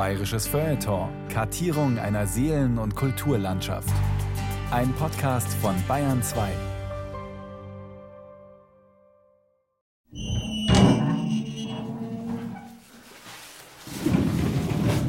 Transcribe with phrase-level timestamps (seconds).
[0.00, 1.10] Bayerisches Feuilleton.
[1.28, 3.92] Kartierung einer Seelen- und Kulturlandschaft.
[4.70, 6.48] Ein Podcast von Bayern 2.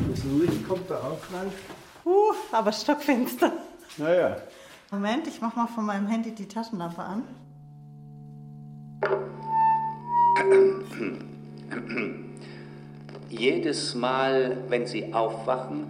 [0.09, 1.49] Das Licht kommt da auch rein.
[2.03, 3.53] Uh, aber stockfinster.
[3.95, 4.35] Naja,
[4.91, 7.23] Moment, ich mach mal von meinem Handy die Taschenlampe an.
[13.31, 15.85] Jedes Mal, wenn Sie aufwachen,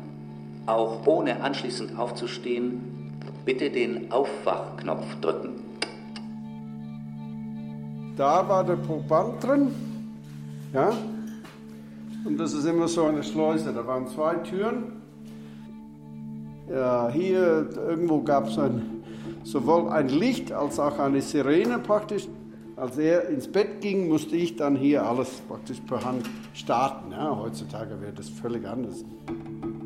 [0.65, 3.11] auch ohne anschließend aufzustehen,
[3.45, 5.61] bitte den Aufwachknopf drücken.
[8.21, 9.71] da war der Proband drin.
[10.73, 10.93] Ja.
[12.23, 13.73] Und das ist immer so eine Schleuse.
[13.73, 15.01] Da waren zwei Türen.
[16.69, 19.03] Ja, hier irgendwo gab es ein,
[19.43, 22.27] sowohl ein Licht als auch eine Sirene praktisch.
[22.81, 27.11] Als er ins Bett ging, musste ich dann hier alles praktisch per Hand starten.
[27.11, 29.05] Ja, heutzutage wäre das völlig anders.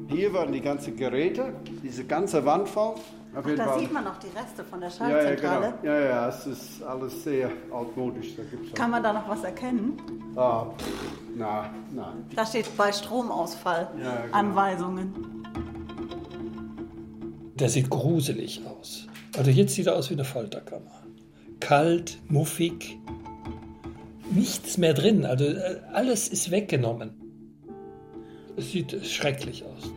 [0.07, 1.51] Hier waren die ganzen Geräte,
[1.83, 2.95] diese ganze Wand voll.
[3.35, 3.79] Auf jeden Da Fall.
[3.81, 5.73] sieht man noch die Reste von der Ja, ja, Schaltzentrale.
[5.81, 5.93] genau.
[5.93, 8.33] Ja, ja, es ist alles sehr altmodisch.
[8.37, 9.97] Da gibt's Kann man da noch was erkennen?
[10.37, 10.87] Ah, pff,
[11.35, 12.13] na, na.
[12.33, 14.37] Da steht bei Stromausfall Ja, genau.
[14.37, 15.13] Anweisungen.
[17.55, 19.05] Der sieht gruselig aus.
[19.37, 20.94] Also jetzt sieht er aus wie eine Folterkammer.
[21.59, 22.97] Kalt, muffig,
[24.31, 25.25] nichts mehr drin.
[25.25, 27.11] Also äh, alles ist weggenommen.
[28.57, 29.91] Es sieht schrecklich aus.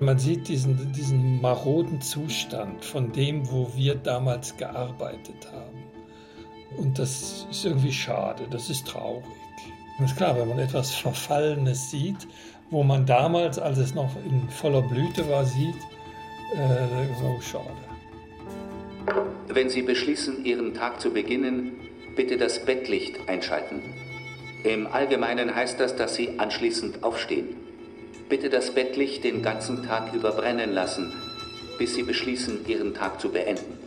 [0.00, 5.82] Man sieht diesen, diesen maroden Zustand von dem, wo wir damals gearbeitet haben.
[6.76, 9.24] Und das ist irgendwie schade, das ist traurig.
[9.98, 12.26] Und ist klar, wenn man etwas Verfallenes sieht,
[12.70, 15.76] wo man damals, als es noch in voller Blüte war, sieht,
[16.54, 17.91] äh, so schade.
[19.54, 21.72] Wenn Sie beschließen, Ihren Tag zu beginnen,
[22.16, 23.82] bitte das Bettlicht einschalten.
[24.64, 27.48] Im Allgemeinen heißt das, dass Sie anschließend aufstehen.
[28.30, 31.12] Bitte das Bettlicht den ganzen Tag über brennen lassen,
[31.76, 33.78] bis Sie beschließen, Ihren Tag zu beenden.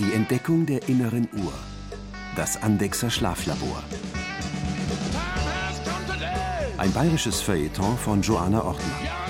[0.00, 1.52] Die Entdeckung der inneren Uhr.
[2.34, 3.84] Das Andexer Schlaflabor.
[6.76, 9.25] Ein bayerisches Feuilleton von Joanna Ortmann.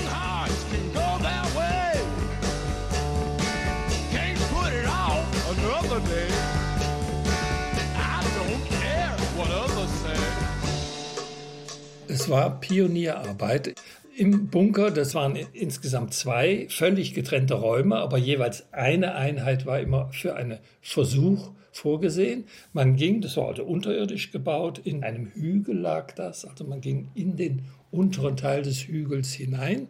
[12.29, 13.75] War Pionierarbeit.
[14.17, 20.09] Im Bunker, das waren insgesamt zwei völlig getrennte Räume, aber jeweils eine Einheit war immer
[20.13, 22.45] für einen Versuch vorgesehen.
[22.73, 27.09] Man ging, das war also unterirdisch gebaut, in einem Hügel lag das, also man ging
[27.15, 29.89] in den unteren Teil des Hügels hinein.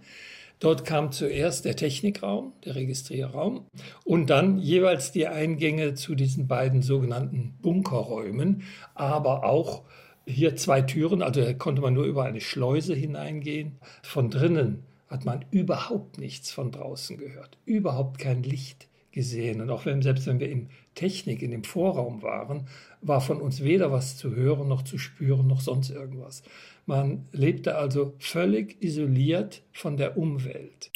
[0.58, 3.66] Dort kam zuerst der Technikraum, der Registrierraum
[4.04, 8.62] und dann jeweils die Eingänge zu diesen beiden sogenannten Bunkerräumen,
[8.94, 9.82] aber auch
[10.26, 13.78] hier zwei Türen, also konnte man nur über eine Schleuse hineingehen.
[14.02, 19.60] Von drinnen hat man überhaupt nichts von draußen gehört, überhaupt kein Licht gesehen.
[19.60, 22.66] Und auch wenn, selbst wenn wir in Technik, in dem Vorraum waren,
[23.00, 26.42] war von uns weder was zu hören, noch zu spüren, noch sonst irgendwas.
[26.86, 30.90] Man lebte also völlig isoliert von der Umwelt.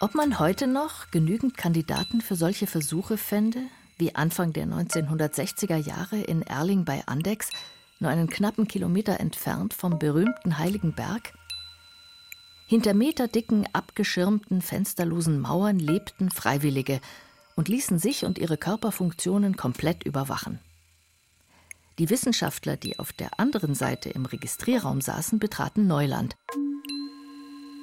[0.00, 3.62] Ob man heute noch genügend Kandidaten für solche Versuche fände,
[3.98, 7.50] wie Anfang der 1960er Jahre in Erling bei Andex,
[8.00, 11.34] nur einen knappen Kilometer entfernt vom berühmten Heiligen Berg?
[12.66, 17.00] Hinter meterdicken, abgeschirmten, fensterlosen Mauern lebten Freiwillige
[17.56, 20.60] und ließen sich und ihre Körperfunktionen komplett überwachen.
[21.98, 26.36] Die Wissenschaftler, die auf der anderen Seite im Registrierraum saßen, betraten Neuland.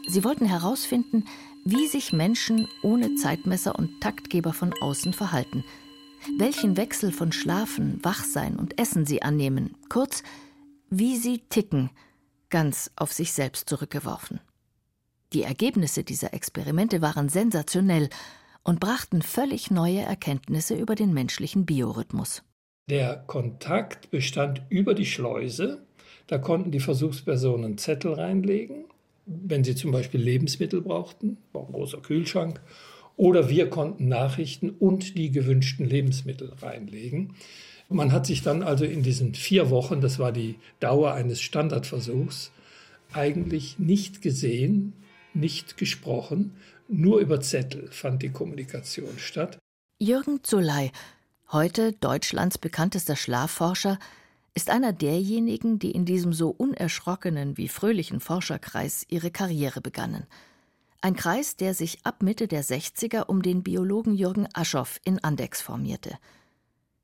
[0.07, 1.25] Sie wollten herausfinden,
[1.65, 5.65] wie sich Menschen ohne Zeitmesser und Taktgeber von außen verhalten,
[6.37, 10.23] welchen Wechsel von Schlafen, Wachsein und Essen sie annehmen, kurz,
[10.89, 11.89] wie sie ticken,
[12.49, 14.39] ganz auf sich selbst zurückgeworfen.
[15.33, 18.09] Die Ergebnisse dieser Experimente waren sensationell
[18.63, 22.43] und brachten völlig neue Erkenntnisse über den menschlichen Biorhythmus.
[22.89, 25.83] Der Kontakt bestand über die Schleuse.
[26.27, 28.85] Da konnten die Versuchspersonen Zettel reinlegen,
[29.25, 32.61] wenn sie zum Beispiel Lebensmittel brauchten, war ein großer Kühlschrank,
[33.17, 37.35] oder wir konnten Nachrichten und die gewünschten Lebensmittel reinlegen.
[37.89, 42.51] Man hat sich dann also in diesen vier Wochen, das war die Dauer eines Standardversuchs,
[43.13, 44.93] eigentlich nicht gesehen,
[45.33, 46.55] nicht gesprochen,
[46.87, 49.57] nur über Zettel fand die Kommunikation statt.
[49.99, 50.91] Jürgen Zuley,
[51.51, 53.99] heute Deutschlands bekanntester Schlafforscher,
[54.53, 60.25] ist einer derjenigen, die in diesem so unerschrockenen wie fröhlichen Forscherkreis ihre Karriere begannen.
[61.05, 65.61] Ein Kreis, der sich ab Mitte der 60er um den Biologen Jürgen Aschoff in Andex
[65.61, 66.17] formierte.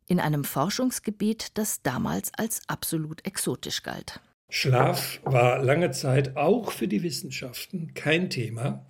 [0.08, 4.20] in einem Forschungsgebiet, das damals als absolut exotisch galt.
[4.50, 8.88] Schlaf war lange Zeit auch für die Wissenschaften kein Thema,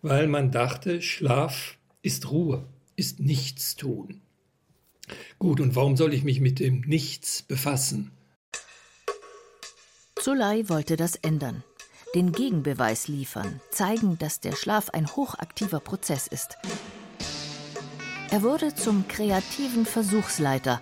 [0.00, 2.66] weil man dachte, Schlaf ist Ruhe,
[2.96, 4.22] ist Nichtstun.
[5.38, 8.12] Gut, und warum soll ich mich mit dem Nichts befassen?
[10.16, 11.62] Zulay wollte das ändern,
[12.14, 16.56] den Gegenbeweis liefern, zeigen, dass der Schlaf ein hochaktiver Prozess ist.
[18.30, 20.80] Er wurde zum kreativen Versuchsleiter,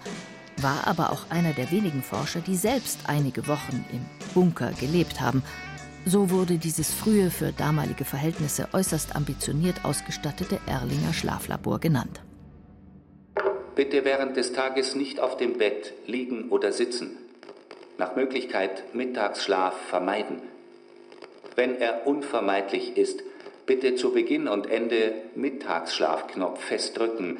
[0.60, 5.42] war aber auch einer der wenigen Forscher, die selbst einige Wochen im Bunker gelebt haben.
[6.04, 12.20] So wurde dieses frühe, für damalige Verhältnisse äußerst ambitioniert ausgestattete Erlinger Schlaflabor genannt.
[13.74, 17.16] Bitte während des Tages nicht auf dem Bett liegen oder sitzen.
[17.98, 20.51] Nach Möglichkeit Mittagsschlaf vermeiden.
[21.54, 23.22] Wenn er unvermeidlich ist,
[23.66, 27.38] bitte zu Beginn und Ende Mittagsschlafknopf festdrücken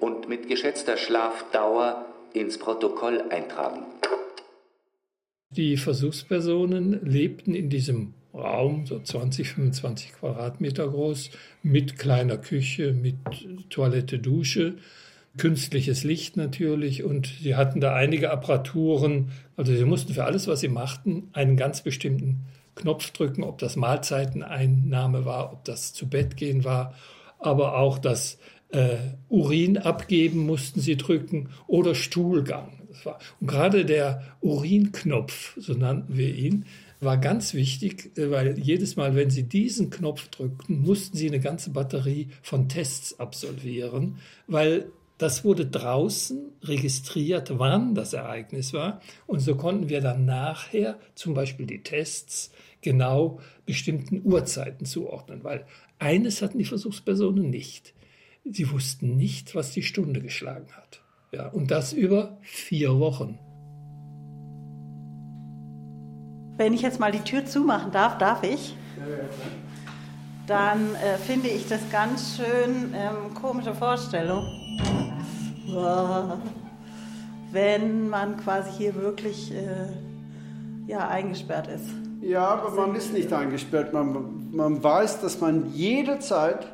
[0.00, 3.84] und mit geschätzter Schlafdauer ins Protokoll eintragen.
[5.50, 11.30] Die Versuchspersonen lebten in diesem Raum, so 20, 25 Quadratmeter groß,
[11.62, 13.16] mit kleiner Küche, mit
[13.68, 14.76] Toilette, Dusche,
[15.36, 19.30] künstliches Licht natürlich und sie hatten da einige Apparaturen.
[19.56, 23.76] Also sie mussten für alles, was sie machten, einen ganz bestimmten Knopf drücken, ob das
[23.76, 26.94] Mahlzeiteneinnahme war, ob das zu Bett gehen war,
[27.38, 28.38] aber auch das
[28.70, 28.96] äh,
[29.28, 32.78] Urin abgeben mussten sie drücken oder Stuhlgang.
[33.04, 36.66] War, und gerade der Urinknopf, so nannten wir ihn,
[37.00, 41.40] war ganz wichtig, äh, weil jedes Mal, wenn Sie diesen Knopf drückten, mussten Sie eine
[41.40, 44.90] ganze Batterie von Tests absolvieren, weil
[45.22, 49.00] das wurde draußen registriert, wann das Ereignis war.
[49.28, 55.64] Und so konnten wir dann nachher zum Beispiel die Tests genau bestimmten Uhrzeiten zuordnen, weil
[56.00, 57.94] eines hatten die Versuchspersonen nicht.
[58.44, 61.02] Sie wussten nicht, was die Stunde geschlagen hat.
[61.30, 63.38] Ja, und das über vier Wochen.
[66.56, 68.74] Wenn ich jetzt mal die Tür zumachen darf, darf ich?
[70.48, 74.44] Dann äh, finde ich das ganz schön ähm, komische Vorstellung.
[77.52, 79.88] Wenn man quasi hier wirklich äh,
[80.86, 81.86] ja, eingesperrt ist.
[82.20, 83.92] Ja, aber man ist nicht eingesperrt.
[83.92, 86.66] Man, man weiß, dass man jederzeit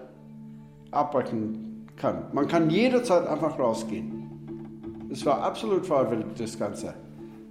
[0.91, 2.27] abbrechen kann.
[2.33, 5.09] Man kann jederzeit einfach rausgehen.
[5.11, 6.95] Es war absolut freiwillig, das Ganze.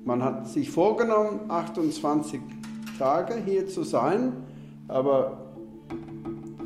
[0.05, 2.39] Man hat sich vorgenommen, 28
[2.97, 4.33] Tage hier zu sein,
[4.87, 5.46] aber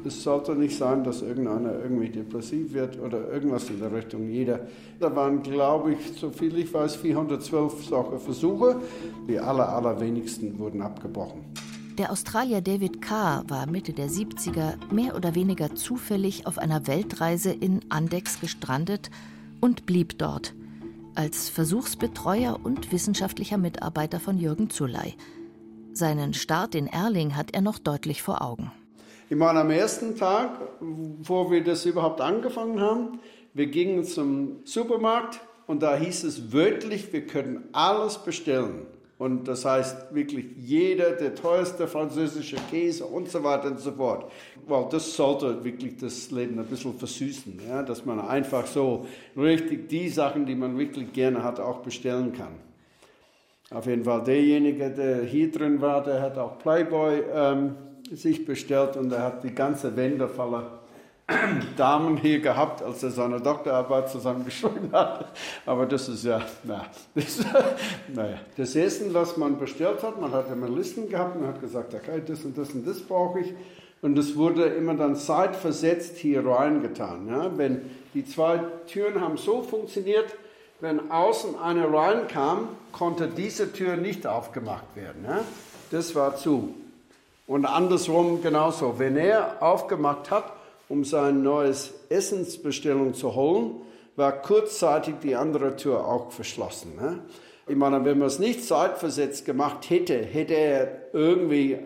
[0.06, 4.30] es sollte nicht sein, dass irgendeiner irgendwie depressiv wird oder irgendwas in der Richtung.
[4.30, 4.68] Jeder.
[5.00, 8.81] Da waren, glaube ich, so viel ich weiß, 412 solche Versuche.
[9.27, 11.45] Die aller, allerwenigsten wurden abgebrochen.
[11.98, 17.51] Der Australier David Carr war Mitte der 70er mehr oder weniger zufällig auf einer Weltreise
[17.51, 19.12] in Andex gestrandet
[19.59, 20.56] und blieb dort
[21.15, 25.15] als Versuchsbetreuer und wissenschaftlicher Mitarbeiter von Jürgen Zuley.
[25.94, 28.71] Seinen Start in Erling hat er noch deutlich vor Augen.
[29.31, 33.21] Ich meine, am ersten Tag, wo wir das überhaupt angefangen haben,
[33.53, 38.87] wir gingen zum Supermarkt und da hieß es wörtlich, wir können alles bestellen.
[39.17, 44.29] Und das heißt wirklich jeder, der teuerste französische Käse und so weiter und so fort.
[44.67, 47.83] Weil das sollte wirklich das Leben ein bisschen versüßen, ja?
[47.83, 49.05] dass man einfach so
[49.37, 52.59] richtig die Sachen, die man wirklich gerne hat, auch bestellen kann.
[53.69, 57.75] Auf jeden Fall derjenige, der hier drin war, der hat auch Playboy ähm,
[58.15, 60.80] sich bestellt und er hat die ganze Wände voller
[61.77, 65.32] Damen hier gehabt, als er seine Doktorarbeit zusammengeschrieben hat.
[65.65, 67.39] Aber das ist ja, na, das,
[68.13, 68.38] naja.
[68.58, 72.22] Das Essen, was man bestellt hat, man hat immer Listen gehabt und hat gesagt, okay,
[72.25, 73.53] das und das und das brauche ich.
[74.01, 77.27] Und es wurde immer dann zeitversetzt hier reingetan.
[77.27, 77.56] Ja?
[77.56, 77.82] Wenn
[78.13, 80.36] die zwei Türen haben so funktioniert,
[80.80, 85.24] wenn außen eine reinkam, konnte diese Tür nicht aufgemacht werden.
[85.24, 85.41] Ja?
[85.91, 86.74] Das war zu.
[87.51, 88.98] Und andersrum genauso.
[88.98, 90.53] Wenn er aufgemacht hat,
[90.88, 93.81] um sein neues Essensbestellung zu holen,
[94.15, 96.96] war kurzzeitig die andere Tür auch verschlossen.
[96.96, 97.20] Ne?
[97.67, 101.77] Ich meine, wenn man es nicht zeitversetzt gemacht hätte, hätte er irgendwie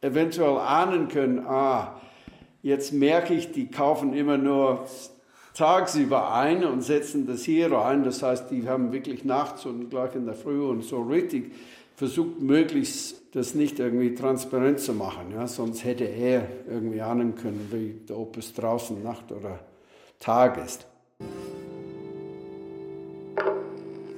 [0.00, 2.00] eventuell ahnen können, ah,
[2.62, 4.86] jetzt merke ich, die kaufen immer nur
[5.54, 8.04] tagsüber ein und setzen das hier rein.
[8.04, 11.50] Das heißt, die haben wirklich nachts und gleich in der Früh und so richtig
[12.00, 15.32] versucht, möglichst das nicht irgendwie transparent zu machen.
[15.34, 15.46] Ja?
[15.46, 19.60] Sonst hätte er irgendwie ahnen können, wie, ob es draußen Nacht oder
[20.18, 20.86] Tag ist.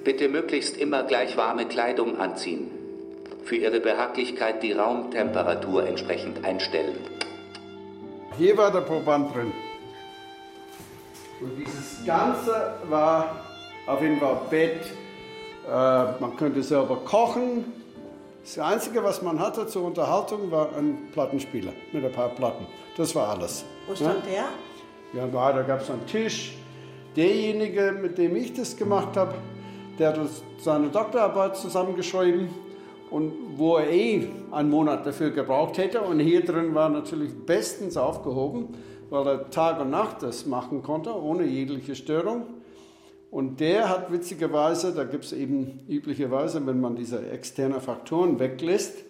[0.05, 2.71] Bitte möglichst immer gleich warme Kleidung anziehen.
[3.43, 6.95] Für Ihre Behaglichkeit die Raumtemperatur entsprechend einstellen.
[8.39, 9.53] Hier war der Proband drin.
[11.41, 13.45] Und dieses Ganze war
[13.89, 14.83] Auf jeden Fall Bett,
[15.69, 17.65] man könnte selber kochen.
[18.43, 22.67] Das Einzige, was man hatte zur Unterhaltung, war ein Plattenspieler mit ein paar Platten.
[22.97, 23.65] Das war alles.
[23.87, 24.49] Wo stand ja?
[25.13, 25.31] der?
[25.31, 26.57] Ja, da gab es einen Tisch.
[27.15, 29.35] Derjenige, mit dem ich das gemacht habe,
[29.99, 30.21] der hat
[30.59, 32.49] seine Doktorarbeit zusammengeschrieben
[33.11, 36.01] und wo er eh einen Monat dafür gebraucht hätte.
[36.01, 38.69] Und hier drin war natürlich bestens aufgehoben,
[39.11, 42.47] weil er Tag und Nacht das machen konnte, ohne jegliche Störung.
[43.33, 49.05] Und der hat witzigerweise, da gibt es eben üblicherweise, wenn man diese externen Faktoren weglässt,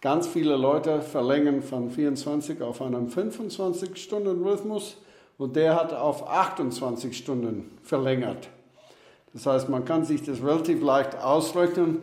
[0.00, 4.96] ganz viele Leute verlängern von 24 auf einen 25-Stunden-Rhythmus
[5.38, 8.48] und der hat auf 28 Stunden verlängert.
[9.32, 11.98] Das heißt, man kann sich das relativ leicht ausrechnen,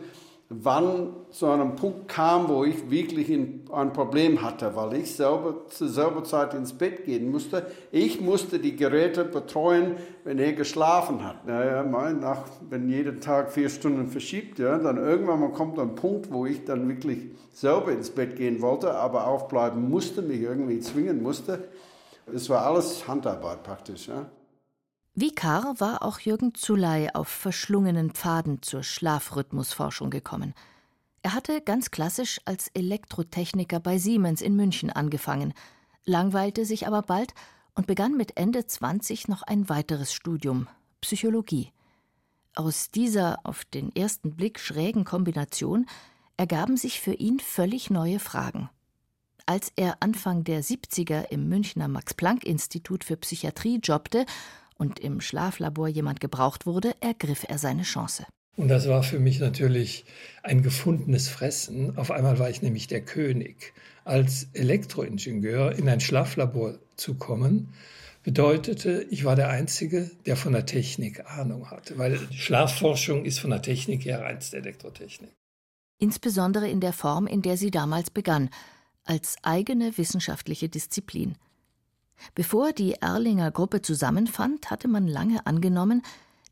[0.48, 5.88] wann zu einem Punkt kam, wo ich wirklich ein Problem hatte, weil ich selber zur
[5.88, 7.66] selben Zeit ins Bett gehen musste.
[7.90, 11.46] Ich musste die Geräte betreuen, wenn er geschlafen hat.
[11.46, 16.32] Naja, nach, wenn jeden Tag vier Stunden verschiebt, ja, dann irgendwann mal kommt ein Punkt,
[16.32, 21.22] wo ich dann wirklich selber ins Bett gehen wollte, aber aufbleiben musste, mich irgendwie zwingen
[21.22, 21.64] musste.
[22.32, 24.08] Es war alles Handarbeit praktisch.
[24.08, 24.26] Ja.
[25.18, 30.52] Wie Karr war auch Jürgen Zuley auf verschlungenen Pfaden zur Schlafrhythmusforschung gekommen.
[31.22, 35.54] Er hatte ganz klassisch als Elektrotechniker bei Siemens in München angefangen,
[36.04, 37.32] langweilte sich aber bald
[37.74, 40.68] und begann mit Ende 20 noch ein weiteres Studium,
[41.00, 41.72] Psychologie.
[42.54, 45.86] Aus dieser auf den ersten Blick schrägen Kombination
[46.36, 48.68] ergaben sich für ihn völlig neue Fragen.
[49.46, 54.26] Als er Anfang der 70er im Münchner Max-Planck-Institut für Psychiatrie jobbte
[54.76, 58.26] und im Schlaflabor jemand gebraucht wurde, ergriff er seine Chance.
[58.56, 60.06] Und das war für mich natürlich
[60.42, 61.98] ein gefundenes Fressen.
[61.98, 63.74] Auf einmal war ich nämlich der König.
[64.04, 67.74] Als Elektroingenieur in ein Schlaflabor zu kommen,
[68.22, 73.50] bedeutete, ich war der Einzige, der von der Technik Ahnung hatte, weil Schlafforschung ist von
[73.50, 75.30] der Technik her reinste Elektrotechnik.
[75.98, 78.50] Insbesondere in der Form, in der sie damals begann,
[79.04, 81.36] als eigene wissenschaftliche Disziplin.
[82.34, 86.02] Bevor die Erlinger Gruppe zusammenfand, hatte man lange angenommen,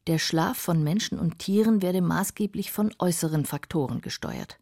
[0.06, 4.59] der Schlaf von Menschen und Tieren werde maßgeblich von äußeren Faktoren gesteuert.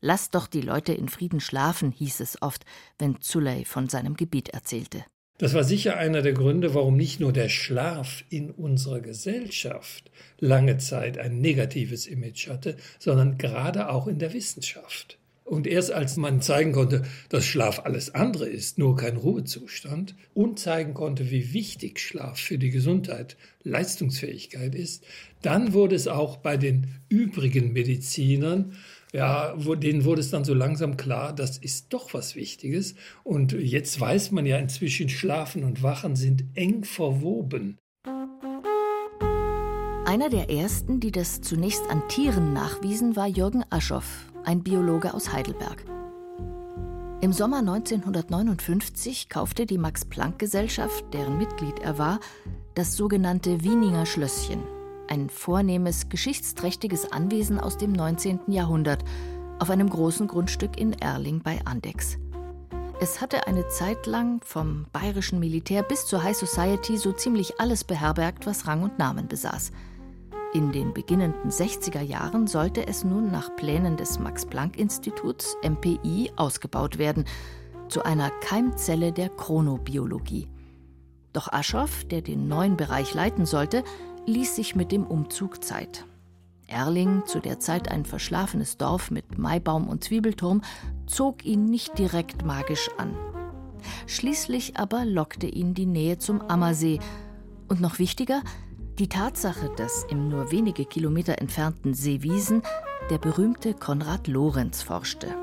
[0.00, 2.64] Lass doch die Leute in Frieden schlafen, hieß es oft,
[2.98, 5.04] wenn Zuley von seinem Gebiet erzählte.
[5.36, 10.78] Das war sicher einer der Gründe, warum nicht nur der Schlaf in unserer Gesellschaft lange
[10.78, 15.19] Zeit ein negatives Image hatte, sondern gerade auch in der Wissenschaft.
[15.50, 20.60] Und erst als man zeigen konnte, dass Schlaf alles andere ist, nur kein Ruhezustand, und
[20.60, 25.04] zeigen konnte, wie wichtig Schlaf für die Gesundheit, Leistungsfähigkeit ist,
[25.42, 28.76] dann wurde es auch bei den übrigen Medizinern,
[29.12, 32.94] ja, denen wurde es dann so langsam klar, das ist doch was Wichtiges.
[33.24, 37.76] Und jetzt weiß man ja inzwischen, Schlafen und Wachen sind eng verwoben.
[40.06, 45.32] Einer der ersten, die das zunächst an Tieren nachwiesen, war Jürgen Aschoff, ein Biologe aus
[45.32, 45.84] Heidelberg.
[47.20, 52.20] Im Sommer 1959 kaufte die Max-Planck-Gesellschaft, deren Mitglied er war,
[52.74, 54.62] das sogenannte Wieninger Schlösschen,
[55.08, 58.40] ein vornehmes, geschichtsträchtiges Anwesen aus dem 19.
[58.46, 59.04] Jahrhundert,
[59.58, 62.16] auf einem großen Grundstück in Erling bei Andex.
[63.02, 67.84] Es hatte eine Zeit lang vom bayerischen Militär bis zur High Society so ziemlich alles
[67.84, 69.72] beherbergt, was Rang und Namen besaß–
[70.52, 77.24] in den beginnenden 60er Jahren sollte es nun nach Plänen des Max-Planck-Instituts MPI ausgebaut werden,
[77.88, 80.48] zu einer Keimzelle der Chronobiologie.
[81.32, 83.84] Doch Aschoff, der den neuen Bereich leiten sollte,
[84.26, 86.04] ließ sich mit dem Umzug Zeit.
[86.66, 90.62] Erling, zu der Zeit ein verschlafenes Dorf mit Maibaum und Zwiebelturm,
[91.06, 93.16] zog ihn nicht direkt magisch an.
[94.06, 96.98] Schließlich aber lockte ihn die Nähe zum Ammersee
[97.68, 98.42] und noch wichtiger,
[99.00, 102.62] die Tatsache, dass im nur wenige Kilometer entfernten Seewiesen
[103.08, 105.34] der berühmte Konrad Lorenz forschte.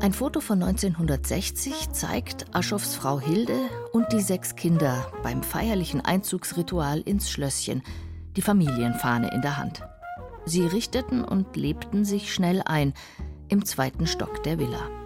[0.00, 3.58] Ein Foto von 1960 zeigt Aschoffs Frau Hilde
[3.92, 7.82] und die sechs Kinder beim feierlichen Einzugsritual ins Schlösschen,
[8.36, 9.80] die Familienfahne in der Hand.
[10.44, 12.92] Sie richteten und lebten sich schnell ein
[13.48, 14.97] im zweiten Stock der Villa.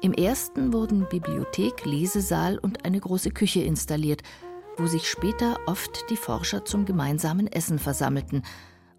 [0.00, 4.22] Im ersten wurden Bibliothek, Lesesaal und eine große Küche installiert,
[4.76, 8.42] wo sich später oft die Forscher zum gemeinsamen Essen versammelten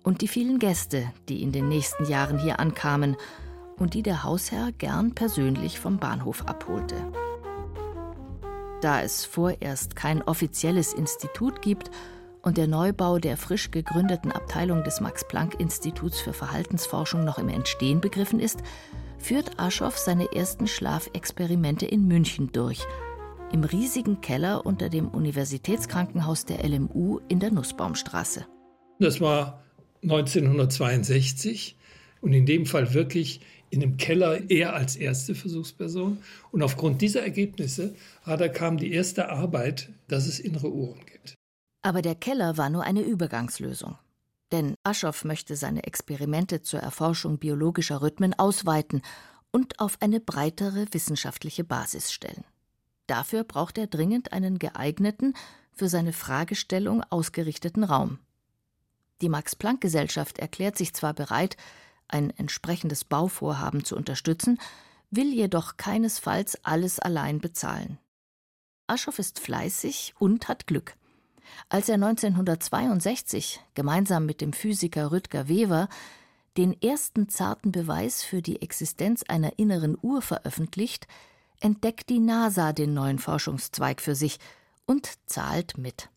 [0.04, 3.18] und die vielen Gäste, die in den nächsten Jahren hier ankamen
[3.78, 6.96] und die der Hausherr gern persönlich vom Bahnhof abholte.
[8.82, 11.90] Da es vorerst kein offizielles Institut gibt
[12.42, 18.40] und der Neubau der frisch gegründeten Abteilung des Max-Planck-Instituts für Verhaltensforschung noch im Entstehen begriffen
[18.40, 18.62] ist,
[19.26, 22.86] führt Aschoff seine ersten Schlafexperimente in München durch,
[23.52, 28.46] im riesigen Keller unter dem Universitätskrankenhaus der LMU in der Nussbaumstraße.
[29.00, 29.64] Das war
[30.04, 31.76] 1962
[32.22, 33.42] und in dem Fall wirklich
[33.72, 36.20] in dem Keller er als erste Versuchsperson.
[36.52, 41.34] Und aufgrund dieser Ergebnisse da kam die erste Arbeit, dass es innere Uhren gibt.
[41.82, 43.98] Aber der Keller war nur eine Übergangslösung.
[44.52, 49.02] Denn Aschoff möchte seine Experimente zur Erforschung biologischer Rhythmen ausweiten
[49.52, 52.44] und auf eine breitere wissenschaftliche Basis stellen.
[53.08, 55.34] Dafür braucht er dringend einen geeigneten,
[55.72, 58.20] für seine Fragestellung ausgerichteten Raum.
[59.22, 61.58] Die Max Planck Gesellschaft erklärt sich zwar bereit,
[62.08, 64.60] ein entsprechendes Bauvorhaben zu unterstützen,
[65.10, 68.00] will jedoch keinesfalls alles allein bezahlen.
[68.88, 70.96] Aschoff ist fleißig und hat Glück.
[71.70, 75.90] Als er 1962 gemeinsam mit dem Physiker Rüdger Wever
[76.58, 81.08] den ersten zarten Beweis für die Existenz einer inneren Uhr veröffentlicht,
[81.60, 84.40] entdeckt die NASA den neuen Forschungszweig für sich
[84.86, 86.10] und zahlt mit.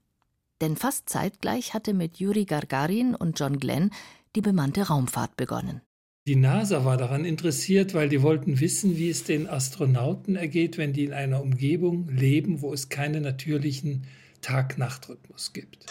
[0.60, 3.90] Denn fast zeitgleich hatte mit Juri Gagarin und John Glenn
[4.36, 5.80] die bemannte Raumfahrt begonnen.
[6.26, 10.92] Die NASA war daran interessiert, weil die wollten wissen, wie es den Astronauten ergeht, wenn
[10.92, 14.04] die in einer Umgebung leben, wo es keinen natürlichen
[14.40, 15.86] Tag-Nacht-Rhythmus gibt.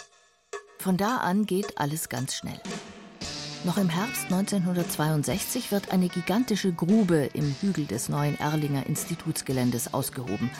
[0.78, 2.60] Von da an geht alles ganz schnell.
[3.64, 10.50] Noch im Herbst 1962 wird eine gigantische Grube im Hügel des neuen Erlinger Institutsgeländes ausgehoben.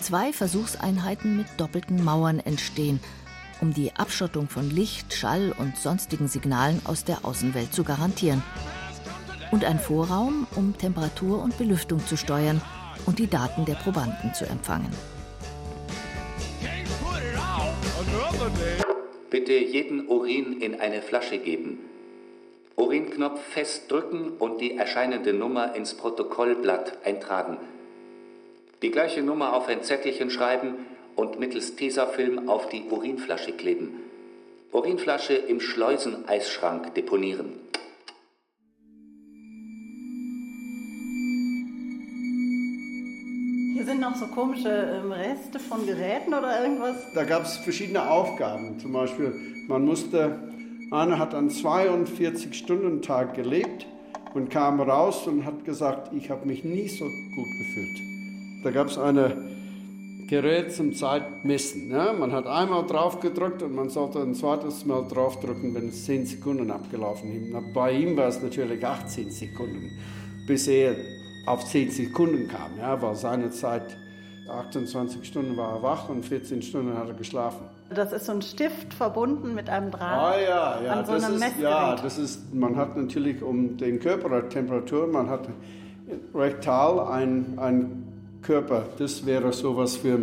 [0.00, 3.00] Zwei Versuchseinheiten mit doppelten Mauern entstehen,
[3.62, 8.42] um die Abschottung von Licht, Schall und sonstigen Signalen aus der Außenwelt zu garantieren.
[9.50, 12.60] Und ein Vorraum, um Temperatur und Belüftung zu steuern
[13.06, 14.90] und die Daten der Probanden zu empfangen.
[19.30, 21.78] Bitte jeden Urin in eine Flasche geben.
[22.76, 27.58] Urinknopf festdrücken und die erscheinende Nummer ins Protokollblatt eintragen.
[28.82, 30.74] Die gleiche Nummer auf ein Zettelchen schreiben
[31.16, 34.02] und mittels Tesafilm auf die Urinflasche kleben.
[34.72, 37.54] Urinflasche im Schleuseneisschrank deponieren.
[43.84, 46.96] Sind noch so komische ähm, Reste von Geräten oder irgendwas.
[47.14, 48.78] Da gab es verschiedene Aufgaben.
[48.78, 49.32] Zum Beispiel,
[49.68, 50.38] man musste
[50.90, 53.86] einer hat einen 42-Stunden-Tag gelebt
[54.34, 58.64] und kam raus und hat gesagt, ich habe mich nie so gut gefühlt.
[58.64, 59.16] Da gab es ein
[60.28, 61.90] Gerät zum Zeitmessen.
[61.90, 62.12] Ja?
[62.12, 66.26] Man hat einmal drauf gedrückt und man sollte ein zweites Mal draufdrücken, wenn es 10
[66.26, 67.74] Sekunden abgelaufen ist.
[67.74, 69.90] Bei ihm war es natürlich 18 Sekunden,
[70.46, 70.96] bis er
[71.46, 73.00] auf 10 Sekunden kam, ja?
[73.00, 73.96] weil seine Zeit
[74.48, 77.66] 28 Stunden war er wach und 14 Stunden hat er geschlafen.
[77.90, 80.92] Das ist so ein Stift verbunden mit einem Draht ah, ja, ja.
[80.92, 81.62] an so das einem ist, Messgerät.
[81.64, 85.48] Ja, das ist, man hat natürlich um den Körpertemperatur, man hat
[86.34, 88.04] rektal ein, ein
[88.42, 90.18] Körper, das wäre sowas für,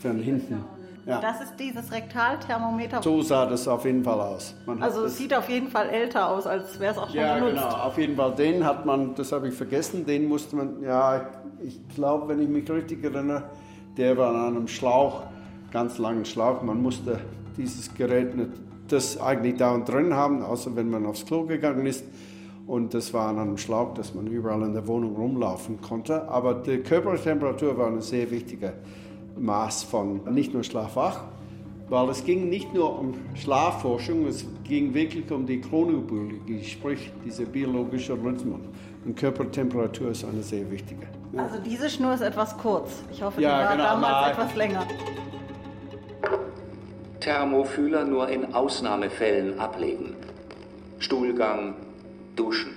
[0.00, 0.64] für ein Hinten.
[1.04, 1.20] Ja.
[1.20, 3.02] Das ist dieses Rektalthermometer.
[3.02, 4.54] So sah das auf jeden Fall aus.
[4.80, 7.56] also es sieht auf jeden Fall älter aus, als wäre es auch schon ja, benutzt.
[7.56, 7.82] Ja, genau.
[7.84, 8.34] Auf jeden Fall.
[8.34, 11.28] Den hat man, das habe ich vergessen, den musste man, ja,
[11.60, 13.44] ich glaube, wenn ich mich richtig erinnere,
[13.96, 15.24] der war an einem Schlauch,
[15.72, 16.62] ganz langen Schlauch.
[16.62, 17.18] Man musste
[17.56, 18.50] dieses Gerät nicht
[18.88, 22.04] das eigentlich da und drin haben, außer wenn man aufs Klo gegangen ist.
[22.66, 26.28] Und das war an einem Schlauch, dass man überall in der Wohnung rumlaufen konnte.
[26.28, 28.74] Aber die Körpertemperatur war ein sehr wichtiger
[29.38, 31.20] Maß von nicht nur Schlafwach,
[31.88, 37.44] weil es ging nicht nur um Schlafforschung, es ging wirklich um die Chronobiologie, sprich diese
[37.44, 38.60] biologische Rhythmen.
[39.04, 41.06] Und Körpertemperatur ist eine sehr wichtige.
[41.32, 41.42] Ja.
[41.44, 43.02] Also diese Schnur ist etwas kurz.
[43.10, 44.30] Ich hoffe, ja, die war genau, damals nein.
[44.32, 44.86] etwas länger.
[47.20, 50.14] Thermofühler nur in Ausnahmefällen ablegen.
[50.98, 51.74] Stuhlgang,
[52.36, 52.72] Duschen.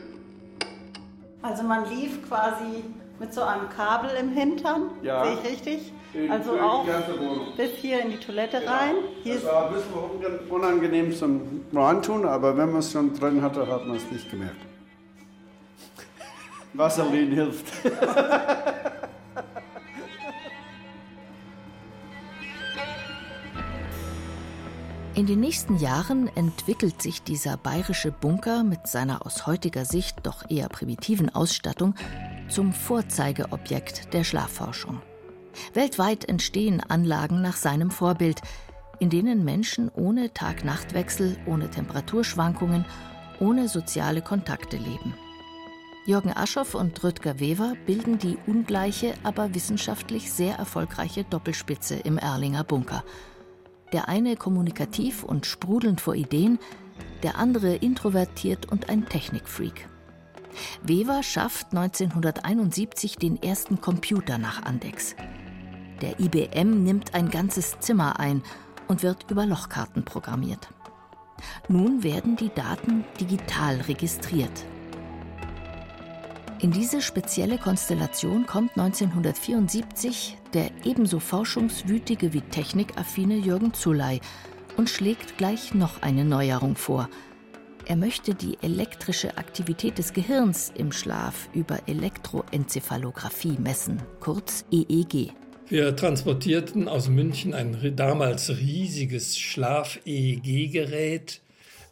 [1.41, 2.83] Also man lief quasi
[3.19, 5.23] mit so einem Kabel im Hintern, Ja.
[5.23, 5.93] sehe ich richtig?
[6.15, 6.86] In- Also auch
[7.58, 8.95] bis hier in die Toilette rein.
[9.23, 11.41] Hier Das ist, war ein bisschen unangenehm zum
[11.73, 14.56] Reintun, aber wenn man es schon drin hatte, hat man es nicht gemerkt.
[16.73, 17.65] Vaseline hilft.
[25.15, 30.49] In den nächsten Jahren entwickelt sich dieser bayerische Bunker mit seiner aus heutiger Sicht doch
[30.49, 31.95] eher primitiven Ausstattung
[32.49, 35.01] zum Vorzeigeobjekt der Schlafforschung.
[35.73, 38.41] Weltweit entstehen Anlagen nach seinem Vorbild,
[38.99, 42.85] in denen Menschen ohne Tag-Nacht-Wechsel, ohne Temperaturschwankungen,
[43.39, 45.13] ohne soziale Kontakte leben.
[46.05, 52.63] Jürgen Aschoff und Rüdger Wever bilden die ungleiche, aber wissenschaftlich sehr erfolgreiche Doppelspitze im Erlinger
[52.63, 53.03] Bunker.
[53.91, 56.59] Der eine kommunikativ und sprudelnd vor Ideen,
[57.23, 59.89] der andere introvertiert und ein Technikfreak.
[60.83, 65.15] Wever schafft 1971 den ersten Computer nach Andex.
[66.01, 68.43] Der IBM nimmt ein ganzes Zimmer ein
[68.88, 70.69] und wird über Lochkarten programmiert.
[71.67, 74.65] Nun werden die Daten digital registriert.
[76.60, 84.21] In diese spezielle Konstellation kommt 1974 der ebenso forschungswütige wie technikaffine Jürgen Zuley
[84.77, 87.10] und schlägt gleich noch eine Neuerung vor.
[87.86, 95.34] Er möchte die elektrische Aktivität des Gehirns im Schlaf über Elektroenzephalographie messen, kurz EEG.
[95.67, 101.41] Wir transportierten aus München ein damals riesiges Schlaf-EEG-Gerät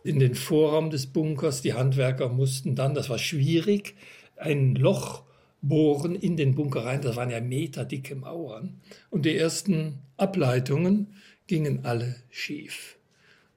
[0.03, 1.63] in den Vorraum des Bunkers.
[1.63, 3.95] Die Handwerker mussten dann, das war schwierig,
[4.37, 5.23] ein Loch
[5.63, 7.01] bohren in den Bunker rein.
[7.01, 8.79] Das waren ja meterdicke Mauern.
[9.09, 11.15] Und die ersten Ableitungen
[11.47, 12.97] gingen alle schief.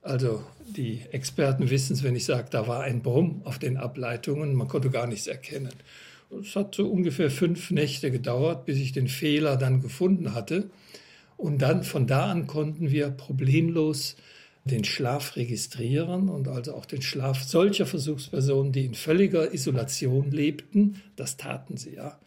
[0.00, 0.42] Also
[0.74, 4.68] die Experten wissen es, wenn ich sage, da war ein Brumm auf den Ableitungen, man
[4.68, 5.74] konnte gar nichts erkennen.
[6.30, 10.70] Es hat so ungefähr fünf Nächte gedauert, bis ich den Fehler dann gefunden hatte.
[11.36, 14.16] Und dann von da an konnten wir problemlos
[14.64, 21.02] den Schlaf registrieren und also auch den Schlaf solcher Versuchspersonen, die in völliger Isolation lebten.
[21.14, 22.18] Das taten sie ja.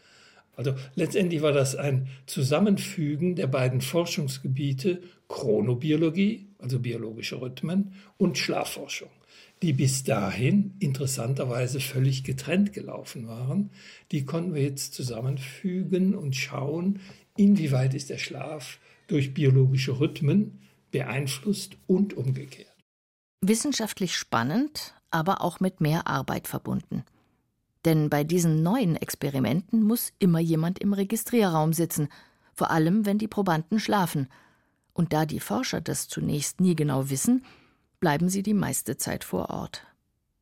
[0.55, 9.09] Also letztendlich war das ein Zusammenfügen der beiden Forschungsgebiete Chronobiologie, also biologische Rhythmen, und Schlafforschung,
[9.61, 13.71] die bis dahin interessanterweise völlig getrennt gelaufen waren.
[14.11, 17.01] Die konnten wir jetzt zusammenfügen und schauen,
[17.35, 20.59] inwieweit ist der Schlaf durch biologische Rhythmen
[20.91, 22.67] beeinflusst und umgekehrt.
[23.41, 27.03] Wissenschaftlich spannend, aber auch mit mehr Arbeit verbunden.
[27.85, 32.09] Denn bei diesen neuen Experimenten muss immer jemand im Registrierraum sitzen,
[32.53, 34.27] vor allem wenn die Probanden schlafen.
[34.93, 37.43] Und da die Forscher das zunächst nie genau wissen,
[37.99, 39.85] bleiben sie die meiste Zeit vor Ort.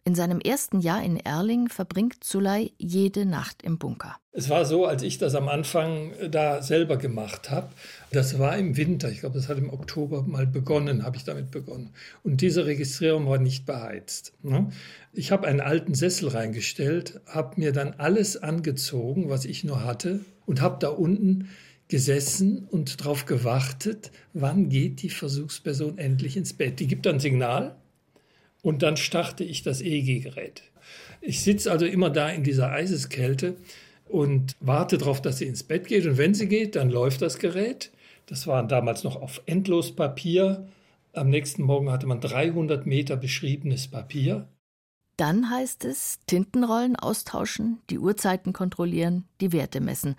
[0.07, 4.15] In seinem ersten Jahr in Erling verbringt Zulay jede Nacht im Bunker.
[4.31, 7.67] Es war so, als ich das am Anfang äh, da selber gemacht habe,
[8.11, 11.51] das war im Winter, ich glaube, das hat im Oktober mal begonnen, habe ich damit
[11.51, 11.89] begonnen.
[12.23, 14.31] Und diese Registrierung war nicht beheizt.
[14.43, 14.71] Ne?
[15.11, 20.21] Ich habe einen alten Sessel reingestellt, habe mir dann alles angezogen, was ich nur hatte,
[20.45, 21.49] und habe da unten
[21.87, 26.79] gesessen und darauf gewartet, wann geht die Versuchsperson endlich ins Bett.
[26.79, 27.75] Die gibt dann Signal
[28.61, 30.63] und dann starte ich das EEG-Gerät.
[31.21, 33.55] Ich sitze also immer da in dieser Eiseskälte
[34.05, 36.05] und warte darauf, dass sie ins Bett geht.
[36.05, 37.91] Und wenn sie geht, dann läuft das Gerät.
[38.25, 40.67] Das war damals noch auf Endlospapier.
[41.13, 44.47] Am nächsten Morgen hatte man 300 Meter beschriebenes Papier.
[45.17, 50.15] Dann heißt es Tintenrollen austauschen, die Uhrzeiten kontrollieren, die Werte messen.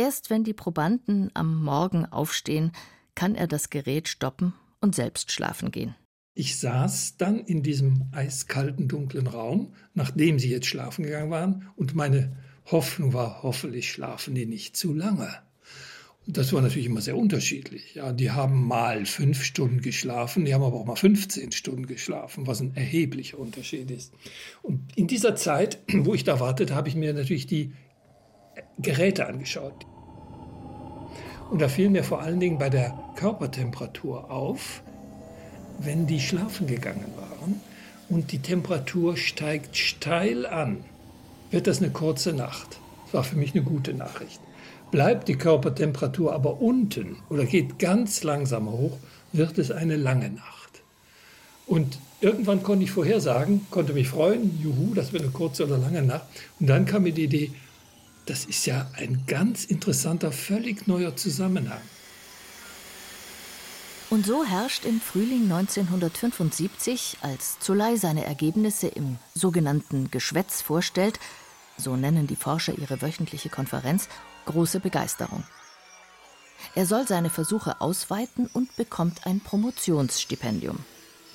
[0.00, 2.72] Erst wenn die Probanden am Morgen aufstehen,
[3.14, 5.94] kann er das Gerät stoppen und selbst schlafen gehen.
[6.32, 11.94] Ich saß dann in diesem eiskalten, dunklen Raum, nachdem sie jetzt schlafen gegangen waren, und
[11.94, 12.34] meine
[12.64, 15.28] Hoffnung war, hoffentlich schlafen die nicht zu lange.
[16.26, 17.94] Das war natürlich immer sehr unterschiedlich.
[17.96, 22.46] Ja, die haben mal fünf Stunden geschlafen, die haben aber auch mal 15 Stunden geschlafen,
[22.46, 24.14] was ein erheblicher Unterschied ist.
[24.62, 27.74] Und in dieser Zeit, wo ich da wartete, habe ich mir natürlich die
[28.78, 29.86] Geräte angeschaut.
[31.50, 34.82] Und da fiel mir vor allen Dingen bei der Körpertemperatur auf,
[35.80, 37.60] wenn die schlafen gegangen waren
[38.08, 40.84] und die Temperatur steigt steil an,
[41.50, 42.78] wird das eine kurze Nacht.
[43.06, 44.40] Das war für mich eine gute Nachricht.
[44.92, 48.98] Bleibt die Körpertemperatur aber unten oder geht ganz langsam hoch,
[49.32, 50.82] wird es eine lange Nacht.
[51.66, 56.02] Und irgendwann konnte ich vorhersagen, konnte mich freuen, juhu, das wird eine kurze oder lange
[56.02, 56.26] Nacht.
[56.60, 57.50] Und dann kam mir die Idee,
[58.30, 61.80] das ist ja ein ganz interessanter, völlig neuer Zusammenhang.
[64.08, 71.18] Und so herrscht im Frühling 1975, als Zulay seine Ergebnisse im sogenannten Geschwätz vorstellt,
[71.76, 74.08] so nennen die Forscher ihre wöchentliche Konferenz,
[74.46, 75.42] große Begeisterung.
[76.76, 80.78] Er soll seine Versuche ausweiten und bekommt ein Promotionsstipendium.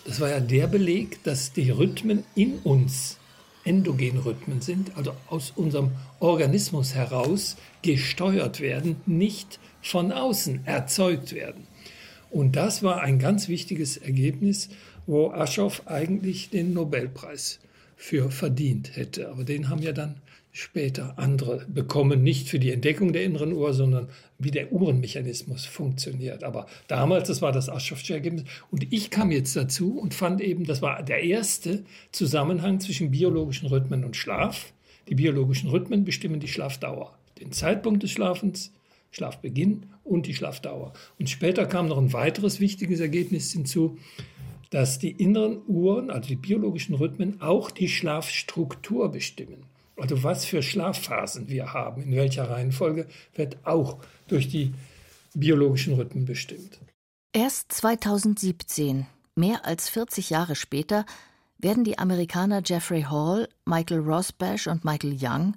[0.05, 3.17] Das war ja der Beleg, dass die Rhythmen in uns
[3.65, 11.67] Endogenrhythmen sind, also aus unserem Organismus heraus gesteuert werden, nicht von außen erzeugt werden.
[12.30, 14.69] Und das war ein ganz wichtiges Ergebnis,
[15.08, 17.60] wo Aschoff eigentlich den Nobelpreis
[17.95, 19.30] für verdient hätte.
[19.30, 20.15] Aber den haben ja dann
[20.51, 26.43] später andere bekommen, nicht für die Entdeckung der inneren Uhr, sondern wie der Uhrenmechanismus funktioniert.
[26.43, 28.43] Aber damals, das war das Aschoffsche Ergebnis.
[28.71, 33.67] Und ich kam jetzt dazu und fand eben, das war der erste Zusammenhang zwischen biologischen
[33.67, 34.74] Rhythmen und Schlaf.
[35.08, 38.71] Die biologischen Rhythmen bestimmen die Schlafdauer, den Zeitpunkt des Schlafens,
[39.12, 40.93] Schlafbeginn und die Schlafdauer.
[41.19, 43.98] Und später kam noch ein weiteres wichtiges Ergebnis hinzu,
[44.71, 49.63] dass die inneren Uhren, also die biologischen Rhythmen, auch die Schlafstruktur bestimmen.
[49.97, 54.73] Also was für Schlafphasen wir haben, in welcher Reihenfolge, wird auch durch die
[55.34, 56.79] biologischen Rhythmen bestimmt.
[57.34, 59.05] Erst 2017,
[59.36, 61.05] mehr als 40 Jahre später,
[61.58, 65.55] werden die Amerikaner Jeffrey Hall, Michael Rosbash und Michael Young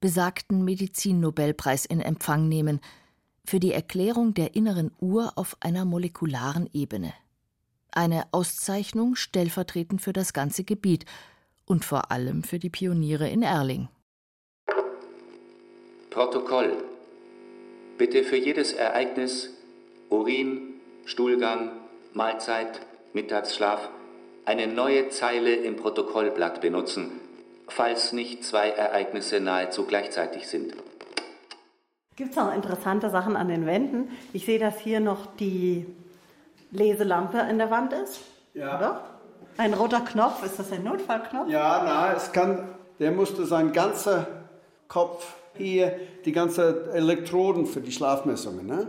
[0.00, 2.80] besagten Medizinnobelpreis in Empfang nehmen
[3.44, 7.12] für die Erklärung der inneren Uhr auf einer molekularen Ebene.
[7.90, 11.06] Eine Auszeichnung stellvertretend für das ganze Gebiet
[11.68, 13.88] und vor allem für die Pioniere in Erling.
[16.10, 16.72] Protokoll.
[17.98, 19.50] Bitte für jedes Ereignis
[20.08, 21.70] Urin, Stuhlgang,
[22.14, 22.80] Mahlzeit,
[23.12, 23.88] Mittagsschlaf
[24.46, 27.10] eine neue Zeile im Protokollblatt benutzen,
[27.68, 30.74] falls nicht zwei Ereignisse nahezu gleichzeitig sind.
[32.16, 34.10] Gibt es noch interessante Sachen an den Wänden?
[34.32, 35.86] Ich sehe, dass hier noch die
[36.70, 38.20] Leselampe in der Wand ist.
[38.54, 38.76] Ja.
[38.76, 39.17] Oder?
[39.58, 41.50] Ein roter Knopf, ist das ein Notfallknopf?
[41.50, 42.68] Ja, na, es kann,
[43.00, 44.28] der musste sein ganzer
[44.86, 48.86] Kopf hier, die ganzen Elektroden für die Schlafmessungen, ne?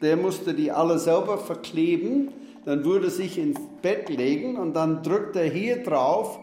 [0.00, 2.32] der musste die alle selber verkleben,
[2.64, 6.38] dann würde sich ins Bett legen und dann drückt er hier drauf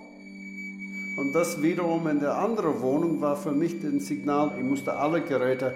[1.17, 5.21] und das wiederum in der anderen Wohnung war für mich das Signal, ich musste alle
[5.21, 5.73] Geräte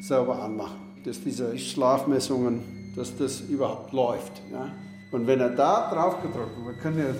[0.00, 2.62] selber anmachen, dass diese Schlafmessungen,
[2.96, 4.40] dass das überhaupt läuft.
[4.50, 4.70] Ja?
[5.14, 7.14] Und wenn er da drauf gedrückt, wir können ja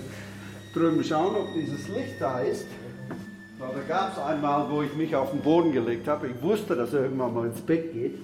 [0.73, 2.67] drüben schauen, ob dieses Licht da ist.
[3.57, 6.27] Da gab es einmal, wo ich mich auf den Boden gelegt habe.
[6.27, 8.19] Ich wusste, dass er irgendwann mal ins Bett geht.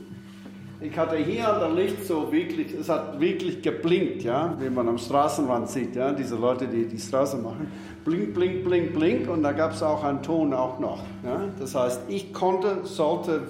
[0.82, 4.90] Ich hatte hier an der Licht so wirklich, es hat wirklich geblinkt, ja, wie man
[4.90, 7.72] am Straßenrand sieht, ja, diese Leute, die die Straße machen.
[8.04, 11.00] Blink, blink, blink, blink und da gab es auch einen Ton auch noch.
[11.24, 11.44] Ja.
[11.60, 13.44] Das heißt, ich konnte, sollte,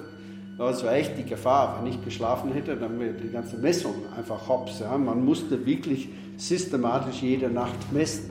[0.68, 4.48] das war echt die Gefahr, wenn ich geschlafen hätte, dann wäre die ganze Messung einfach
[4.48, 4.80] hops.
[4.80, 4.96] Ja.
[4.96, 8.28] Man musste wirklich systematisch jede Nacht messen.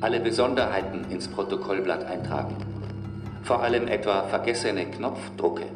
[0.00, 2.56] Alle Besonderheiten ins Protokollblatt eintragen.
[3.42, 5.66] Vor allem etwa vergessene Knopfdrucke.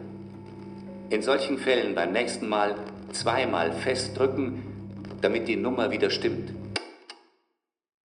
[1.11, 2.75] In solchen Fällen beim nächsten Mal
[3.13, 4.63] zweimal festdrücken,
[5.21, 6.53] damit die Nummer wieder stimmt.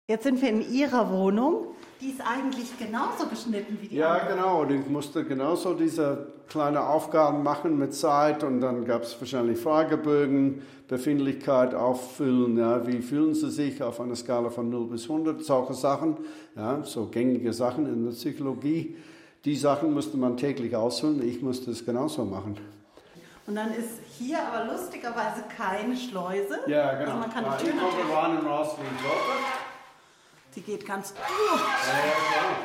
[0.08, 1.68] Jetzt sind wir in Ihrer Wohnung.
[2.00, 4.34] Die ist eigentlich genauso geschnitten wie die Ja, andere.
[4.36, 4.62] genau.
[4.62, 9.58] Und ich musste genauso diese kleine Aufgaben machen mit Zeit und dann gab es wahrscheinlich
[9.60, 12.56] Fragebögen, Befindlichkeit auffüllen.
[12.56, 15.44] Ja, wie fühlen Sie sich auf einer Skala von 0 bis 100?
[15.44, 16.16] Solche Sachen,
[16.56, 18.96] ja, so gängige Sachen in der Psychologie.
[19.44, 21.26] Die Sachen musste man täglich ausfüllen.
[21.26, 22.56] Ich musste es genauso machen.
[23.46, 26.60] Und dann ist hier aber lustigerweise keine Schleuse.
[26.66, 27.10] Ja, genau.
[27.10, 29.69] Also man kann Ja, die Tür ich komme natürlich, rein und raus wie ein Joker.
[30.54, 32.56] Die geht ganz ja,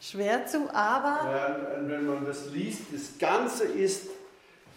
[0.00, 4.08] schwer zu, aber Ja, wenn man das liest, das Ganze ist,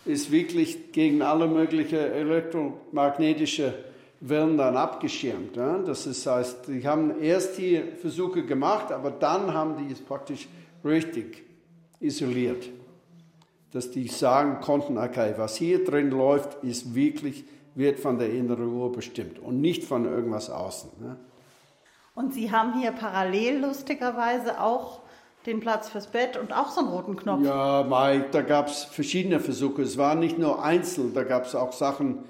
[0.06, 3.74] ist wirklich gegen alle möglichen elektromagnetische
[4.20, 5.56] Wellen dann abgeschirmt.
[5.56, 5.78] Ja?
[5.80, 10.48] Das ist, heißt, die haben erst die Versuche gemacht, aber dann haben die es praktisch
[10.84, 11.44] richtig
[12.00, 12.70] isoliert.
[13.74, 17.44] Dass die sagen konnten, okay, was hier drin läuft, ist wirklich,
[17.76, 20.90] wird von der inneren Uhr bestimmt und nicht von irgendwas außen.
[21.00, 21.18] Ne?
[22.18, 25.02] Und Sie haben hier parallel lustigerweise auch
[25.46, 27.44] den Platz fürs Bett und auch so einen roten Knopf.
[27.44, 29.84] Ja, Mike, da gab es verschiedene Versuche.
[29.84, 32.24] Es war nicht nur einzeln, da gab es auch Sachen,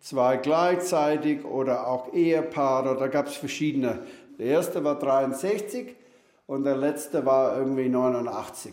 [0.00, 4.06] zwei gleichzeitig oder auch Ehepaare, da gab es verschiedene.
[4.38, 5.94] Der erste war 63
[6.46, 8.72] und der letzte war irgendwie 89.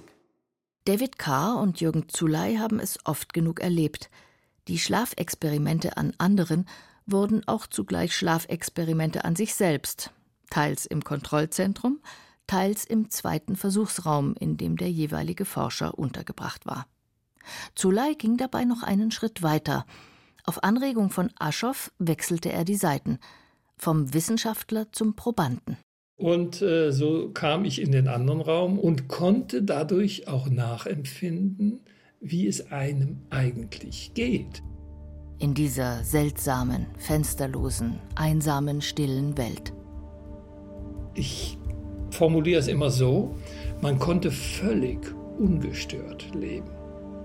[0.86, 4.10] David Carr und Jürgen Zuley haben es oft genug erlebt.
[4.70, 6.66] Die Schlafexperimente an anderen
[7.06, 10.12] wurden auch zugleich Schlafexperimente an sich selbst,
[10.52, 12.00] teils im Kontrollzentrum,
[12.46, 16.86] teils im zweiten Versuchsraum, in dem der jeweilige Forscher untergebracht war.
[17.74, 19.86] Zuley ging dabei noch einen Schritt weiter.
[20.44, 23.18] Auf Anregung von Aschoff wechselte er die Seiten
[23.78, 25.78] vom Wissenschaftler zum Probanden.
[26.18, 31.80] Und äh, so kam ich in den anderen Raum und konnte dadurch auch nachempfinden,
[32.20, 34.62] wie es einem eigentlich geht.
[35.40, 39.74] In dieser seltsamen, fensterlosen, einsamen, stillen Welt.
[41.14, 41.58] Ich
[42.12, 43.36] formuliere es immer so,
[43.82, 45.00] man konnte völlig
[45.40, 46.70] ungestört leben.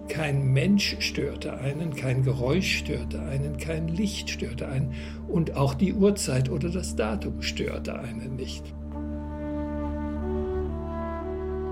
[0.08, 4.94] Kein Mensch störte einen, kein Geräusch störte einen, kein Licht störte einen
[5.28, 8.62] und auch die Uhrzeit oder das Datum störte einen nicht.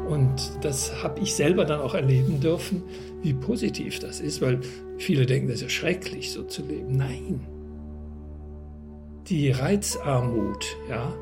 [0.09, 2.83] Und das habe ich selber dann auch erleben dürfen,
[3.23, 4.61] wie positiv das ist, weil
[4.99, 6.97] viele denken, das ist ja schrecklich, so zu leben.
[6.97, 7.41] Nein.
[9.29, 11.15] Die Reizarmut, ja,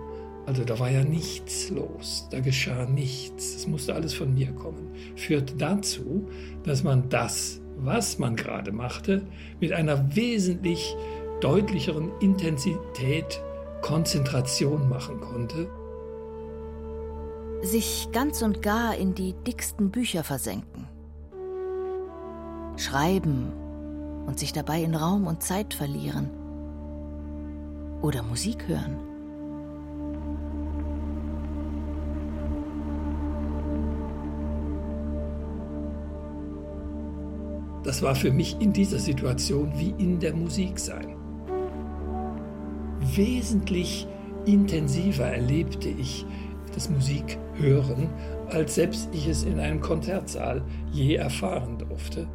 [0.47, 4.91] also da war ja nichts los, da geschah nichts, es musste alles von mir kommen,
[5.17, 6.29] führt dazu,
[6.65, 9.23] dass man das, was man gerade machte,
[9.61, 10.97] mit einer wesentlich
[11.41, 13.41] deutlicheren Intensität,
[13.83, 15.69] Konzentration machen konnte.
[17.63, 20.89] Sich ganz und gar in die dicksten Bücher versenken.
[22.77, 23.53] Schreiben,
[24.27, 26.31] und sich dabei in Raum und Zeit verlieren.
[28.03, 29.12] Oder Musik hören.
[37.83, 41.17] Das war für mich in dieser Situation wie in der Musik sein.
[43.15, 44.07] Wesentlich
[44.47, 46.25] intensiver erlebte ich
[46.75, 48.09] das Musikhören,
[48.49, 52.29] als selbst ich es in einem Konzertsaal je erfahren durfte.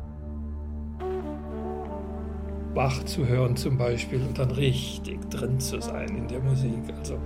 [2.75, 6.83] Bach zu hören zum Beispiel und dann richtig drin zu sein in der Musik.
[6.95, 7.17] Also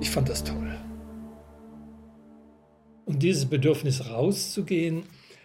[0.00, 0.76] ich fand das toll.
[3.06, 5.04] Und dieses Bedürfnis rauszugehen,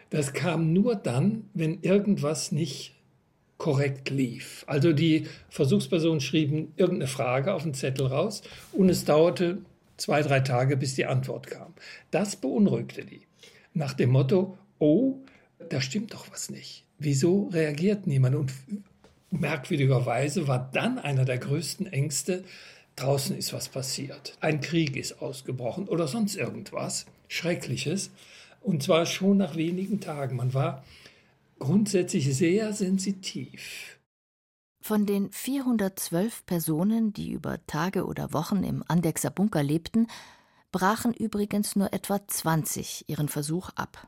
[0.10, 2.93] das kam nur dann, wenn irgendwas nicht
[3.58, 4.63] korrekt lief.
[4.67, 9.60] Also die Versuchspersonen schrieben irgendeine Frage auf den Zettel raus und es dauerte
[9.98, 11.74] zwei, drei Tage, bis die Antwort kam.
[12.12, 13.22] Das beunruhigte die.
[13.74, 15.17] Nach dem Motto, oh,
[15.70, 16.84] da stimmt doch was nicht.
[17.00, 18.36] Wieso reagiert niemand?
[18.36, 18.54] Und
[19.32, 22.43] merkwürdigerweise war dann einer der größten Ängste,
[22.96, 24.38] draußen ist was passiert.
[24.39, 28.12] Ein Krieg ist ausgebrochen oder sonst irgendwas Schreckliches.
[28.62, 30.36] Und zwar schon nach wenigen Tagen.
[30.36, 30.84] Man war
[31.60, 34.00] grundsätzlich sehr sensitiv.
[34.82, 40.08] Von den 412 Personen, die über Tage oder Wochen im Andexer Bunker lebten,
[40.72, 44.08] brachen übrigens nur etwa 20 ihren Versuch ab.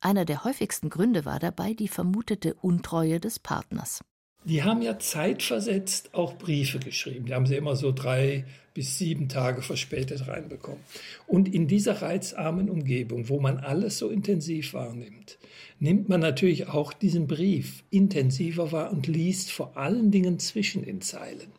[0.00, 4.04] Einer der häufigsten Gründe war dabei die vermutete Untreue des Partners.
[4.48, 7.26] Die haben ja zeitversetzt auch Briefe geschrieben.
[7.26, 10.80] Die haben sie immer so drei bis sieben Tage verspätet reinbekommen.
[11.26, 15.36] Und in dieser reizarmen Umgebung, wo man alles so intensiv wahrnimmt,
[15.80, 21.02] nimmt man natürlich auch diesen Brief intensiver wahr und liest vor allen Dingen zwischen den
[21.02, 21.52] Zeilen.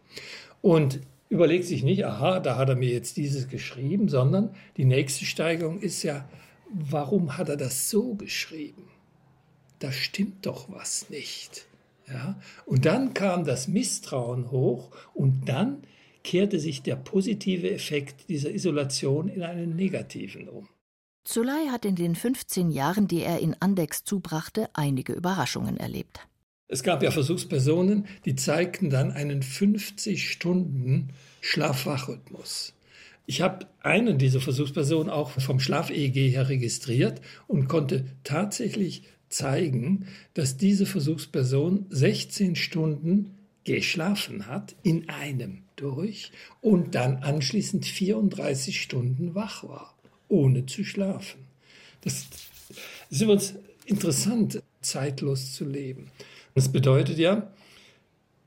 [0.63, 0.99] Und
[1.30, 5.80] überlegt sich nicht, aha, da hat er mir jetzt dieses geschrieben, sondern die nächste Steigerung
[5.80, 6.28] ist ja,
[6.71, 8.88] warum hat er das so geschrieben?
[9.78, 11.68] Da stimmt doch was nicht.
[12.12, 12.39] Ja?
[12.65, 15.84] Und dann kam das Misstrauen hoch und dann
[16.24, 20.67] kehrte sich der positive Effekt dieser Isolation in einen negativen um.
[21.24, 26.28] Zulay hat in den 15 Jahren, die er in Andex zubrachte, einige Überraschungen erlebt.
[26.67, 31.10] Es gab ja Versuchspersonen, die zeigten dann einen 50 Stunden
[31.41, 32.74] Schlafwachrhythmus.
[33.26, 40.58] Ich habe einen dieser Versuchspersonen auch vom Schlaf-EEG her registriert und konnte tatsächlich zeigen, dass
[40.58, 49.63] diese Versuchsperson 16 Stunden geschlafen hat in einem durch und dann anschließend 34 Stunden wach
[49.63, 49.96] war,
[50.28, 51.42] ohne zu schlafen.
[52.02, 52.28] Das
[53.10, 56.12] ist übrigens interessant, zeitlos zu leben.
[56.56, 57.52] Das bedeutet ja,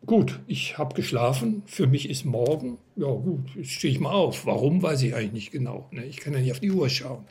[0.06, 4.46] gut, ich habe geschlafen, für mich ist morgen, ja gut, jetzt stehe ich mal auf.
[4.46, 5.88] Warum, weiß ich eigentlich nicht genau.
[5.92, 6.04] Ne?
[6.04, 7.24] Ich kann ja nicht auf die Uhr schauen.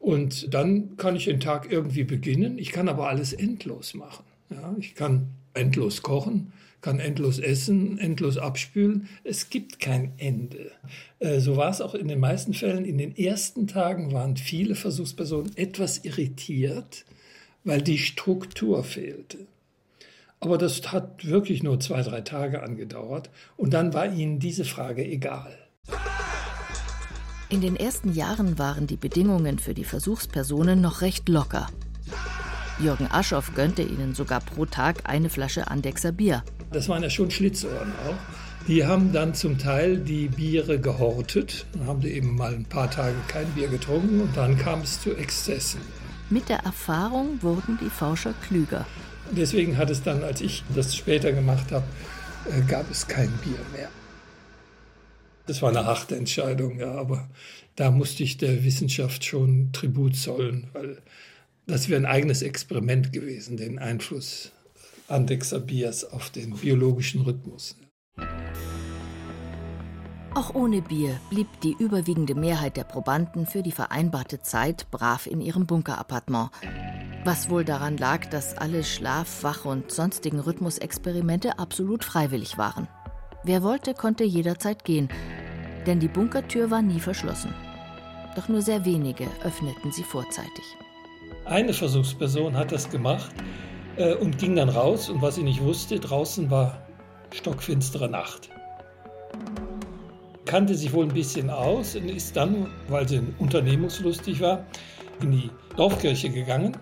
[0.00, 2.58] Und dann kann ich den Tag irgendwie beginnen.
[2.58, 4.24] Ich kann aber alles endlos machen.
[4.48, 9.08] Ja, ich kann endlos kochen, kann endlos essen, endlos abspülen.
[9.24, 10.72] Es gibt kein Ende.
[11.18, 12.86] Äh, so war es auch in den meisten Fällen.
[12.86, 17.04] In den ersten Tagen waren viele Versuchspersonen etwas irritiert,
[17.64, 19.38] weil die Struktur fehlte.
[20.40, 23.28] Aber das hat wirklich nur zwei, drei Tage angedauert.
[23.58, 25.58] Und dann war ihnen diese Frage egal.
[27.50, 31.66] In den ersten Jahren waren die Bedingungen für die Versuchspersonen noch recht locker.
[32.78, 36.44] Jürgen Aschoff gönnte ihnen sogar pro Tag eine Flasche Andexer Bier.
[36.70, 38.66] Das waren ja schon Schlitzohren auch.
[38.68, 41.66] Die haben dann zum Teil die Biere gehortet.
[41.72, 45.00] Dann haben sie eben mal ein paar Tage kein Bier getrunken und dann kam es
[45.00, 45.80] zu Exzessen.
[46.30, 48.86] Mit der Erfahrung wurden die Forscher klüger.
[49.32, 51.84] Deswegen hat es dann, als ich das später gemacht habe,
[52.48, 53.88] äh, gab es kein Bier mehr.
[55.50, 57.28] Das war eine harte Entscheidung, ja, aber
[57.74, 60.98] da musste ich der Wissenschaft schon Tribut zollen, weil
[61.66, 64.52] das wäre ein eigenes Experiment gewesen, den Einfluss
[65.08, 67.76] Andexer Biers auf den biologischen Rhythmus.
[70.36, 75.40] Auch ohne Bier blieb die überwiegende Mehrheit der Probanden für die vereinbarte Zeit brav in
[75.40, 76.50] ihrem Bunkerappartement.
[77.24, 82.86] Was wohl daran lag, dass alle Schlaf-, Wach- und sonstigen Rhythmusexperimente absolut freiwillig waren.
[83.42, 85.08] Wer wollte, konnte jederzeit gehen,
[85.86, 87.54] denn die Bunkertür war nie verschlossen.
[88.36, 90.64] Doch nur sehr wenige öffneten sie vorzeitig.
[91.46, 93.30] Eine Versuchsperson hat das gemacht
[93.96, 96.82] äh, und ging dann raus und was sie nicht wusste, draußen war
[97.32, 98.50] stockfinstere Nacht.
[100.44, 104.66] Kannte sich wohl ein bisschen aus und ist dann, weil sie unternehmungslustig war,
[105.22, 106.76] in die Dorfkirche gegangen,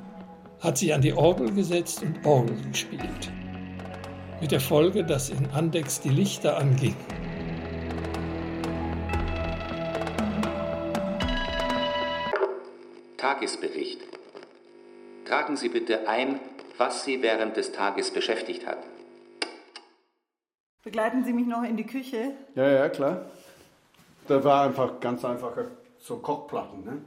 [0.60, 3.30] hat sich an die Orgel gesetzt und Orgel gespielt.
[4.40, 6.96] Mit der Folge, dass in Andex die Lichter angingen.
[13.16, 14.00] Tagesbericht.
[15.24, 16.40] Tragen Sie bitte ein
[16.78, 18.78] was Sie während des Tages beschäftigt hat.
[20.84, 22.32] Begleiten Sie mich noch in die Küche?
[22.54, 23.26] Ja, ja, klar.
[24.28, 25.52] Da war einfach ganz einfach
[25.98, 27.02] so Kochplatten, ne?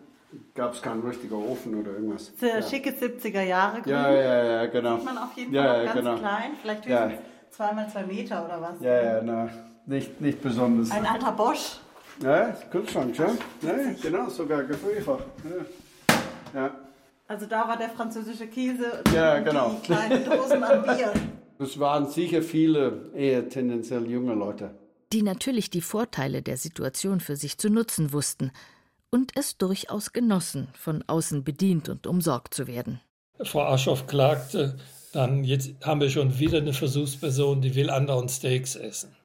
[0.55, 2.31] Gab es keinen richtigen Ofen oder irgendwas.
[2.39, 2.61] Sehr ja.
[2.61, 3.91] schicke 70er Jahre grün.
[3.93, 4.95] Ja, ja, ja, genau.
[4.97, 6.17] Sieht man auf jeden ja, Fall auch ja, ganz genau.
[6.17, 7.05] klein, vielleicht Ja.
[7.05, 8.81] höchstens zweimal zwei Meter oder was.
[8.81, 9.49] Ja, ja, na,
[9.85, 10.89] nicht, nicht besonders.
[10.91, 11.79] Ein alter Bosch.
[12.23, 13.27] Ja, Kühlschrank, ja.
[13.61, 15.19] Ja, genau, sogar gefrierfach.
[16.53, 16.61] Ja.
[16.61, 16.71] ja.
[17.27, 19.75] Also da war der französische Käse und Ja, genau.
[19.81, 21.13] die kleinen Dosen an Bier.
[21.59, 24.71] Es waren sicher viele eher tendenziell junge Leute.
[25.13, 28.51] die natürlich die Vorteile der Situation für sich zu nutzen wussten
[29.11, 33.01] und es durchaus genossen, von außen bedient und umsorgt zu werden.
[33.43, 34.77] Frau Aschoff klagte
[35.11, 39.15] dann, jetzt haben wir schon wieder eine Versuchsperson, die will andauernd Steaks essen.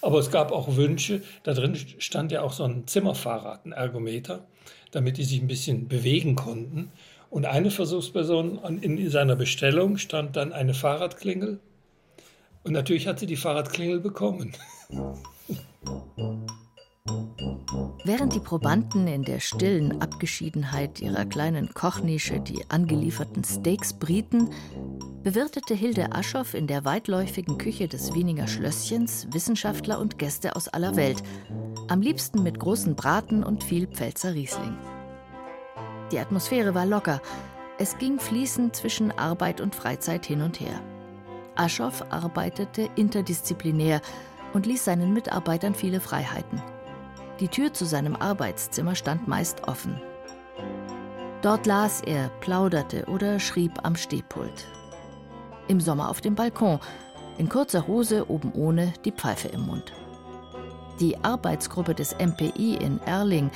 [0.00, 4.46] Aber es gab auch Wünsche, da drin stand ja auch so ein Zimmerfahrrad, ein Ergometer,
[4.90, 6.92] damit die sich ein bisschen bewegen konnten.
[7.28, 11.58] Und eine Versuchsperson in seiner Bestellung stand dann eine Fahrradklingel.
[12.62, 14.52] Und natürlich hat sie die Fahrradklingel bekommen.
[18.04, 24.48] Während die Probanden in der stillen Abgeschiedenheit ihrer kleinen Kochnische die angelieferten Steaks brieten,
[25.22, 30.96] bewirtete Hilde Aschoff in der weitläufigen Küche des Wieninger Schlösschens Wissenschaftler und Gäste aus aller
[30.96, 31.22] Welt,
[31.88, 34.76] am liebsten mit großen Braten und viel Pfälzer Riesling.
[36.10, 37.20] Die Atmosphäre war locker,
[37.78, 40.80] es ging fließend zwischen Arbeit und Freizeit hin und her.
[41.54, 44.00] Aschoff arbeitete interdisziplinär
[44.54, 46.62] und ließ seinen Mitarbeitern viele Freiheiten.
[47.40, 50.00] Die Tür zu seinem Arbeitszimmer stand meist offen.
[51.42, 54.66] Dort las er, plauderte oder schrieb am Stehpult.
[55.66, 56.78] Im Sommer auf dem Balkon,
[57.36, 59.92] in kurzer Hose oben ohne, die Pfeife im Mund.
[61.00, 63.50] Die Arbeitsgruppe des MPI in Erling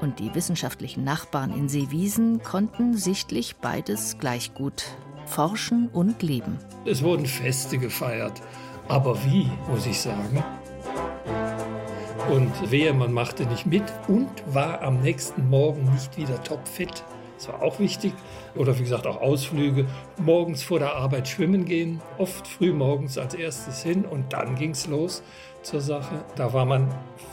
[0.00, 4.84] und die wissenschaftlichen Nachbarn in Seewiesen konnten sichtlich beides gleich gut
[5.26, 6.58] forschen und leben.
[6.84, 8.40] Es wurden Feste gefeiert.
[8.86, 10.44] Aber wie, muss ich sagen.
[12.30, 17.04] Und wehe, man machte nicht mit und war am nächsten Morgen nicht wieder topfit.
[17.36, 18.14] Das war auch wichtig.
[18.54, 19.86] Oder wie gesagt, auch Ausflüge.
[20.16, 24.70] Morgens vor der Arbeit schwimmen gehen, oft früh morgens als erstes hin und dann ging
[24.70, 25.22] es los
[25.62, 26.24] zur Sache.
[26.36, 26.88] Da war man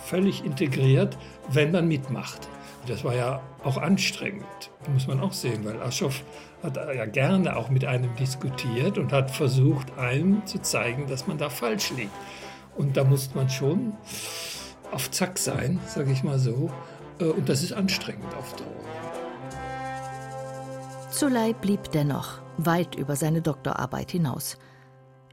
[0.06, 1.18] völlig integriert,
[1.50, 2.50] wenn man mitmacht.
[2.88, 6.24] Das war ja auch anstrengend, muss man auch sehen, weil Aschoff
[6.64, 11.38] hat ja gerne auch mit einem diskutiert und hat versucht, einem zu zeigen, dass man
[11.38, 12.12] da falsch liegt.
[12.76, 13.94] Und da musste man schon
[14.92, 16.72] auf Zack sein, sage ich mal so.
[17.20, 18.68] Äh, Und das ist anstrengend auf Dauer.
[21.12, 24.58] Zuley blieb dennoch weit über seine Doktorarbeit hinaus.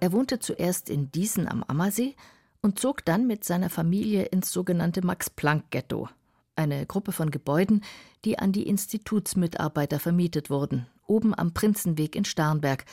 [0.01, 2.15] Er wohnte zuerst in Diesen am Ammersee
[2.63, 6.09] und zog dann mit seiner Familie ins sogenannte Max-Planck-Ghetto,
[6.57, 7.85] eine Gruppe von Gebäuden,
[8.25, 12.85] die an die Institutsmitarbeiter vermietet wurden, oben am Prinzenweg in Starnberg,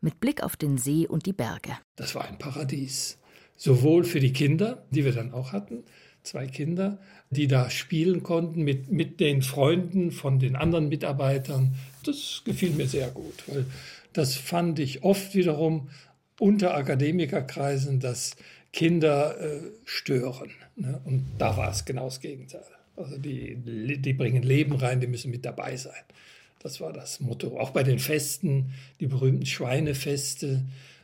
[0.00, 1.76] mit Blick auf den See und die Berge.
[1.96, 3.18] Das war ein Paradies.
[3.56, 5.84] Sowohl für die Kinder, die wir dann auch hatten,
[6.22, 6.98] zwei Kinder,
[7.30, 11.74] die da spielen konnten mit, mit den Freunden von den anderen Mitarbeitern.
[12.04, 13.66] Das gefiel mir sehr gut, weil
[14.12, 15.88] das fand ich oft wiederum
[16.38, 18.36] unter Akademikerkreisen, dass
[18.72, 20.50] Kinder äh, stören.
[20.76, 21.00] Ne?
[21.04, 22.64] Und da war es genau das Gegenteil.
[22.96, 23.56] Also die,
[23.98, 26.02] die bringen Leben rein, die müssen mit dabei sein.
[26.58, 27.58] Das war das Motto.
[27.58, 30.62] Auch bei den Festen, die berühmten Schweinefeste,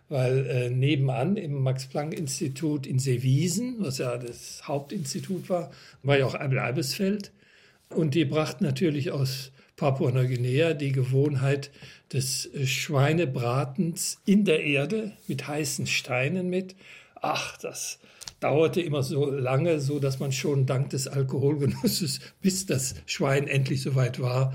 [0.08, 5.70] weil äh, nebenan im Max-Planck-Institut in Seewiesen, was ja das Hauptinstitut war,
[6.02, 7.32] war ja auch Albesfeld.
[7.90, 11.70] Und die brachten natürlich aus Papua-Neuguinea die Gewohnheit
[12.12, 16.74] des äh, Schweinebratens in der Erde mit heißen Steinen mit.
[17.20, 17.98] Ach, das
[18.40, 23.82] dauerte immer so lange, so dass man schon dank des Alkoholgenusses, bis das Schwein endlich
[23.82, 24.54] soweit war,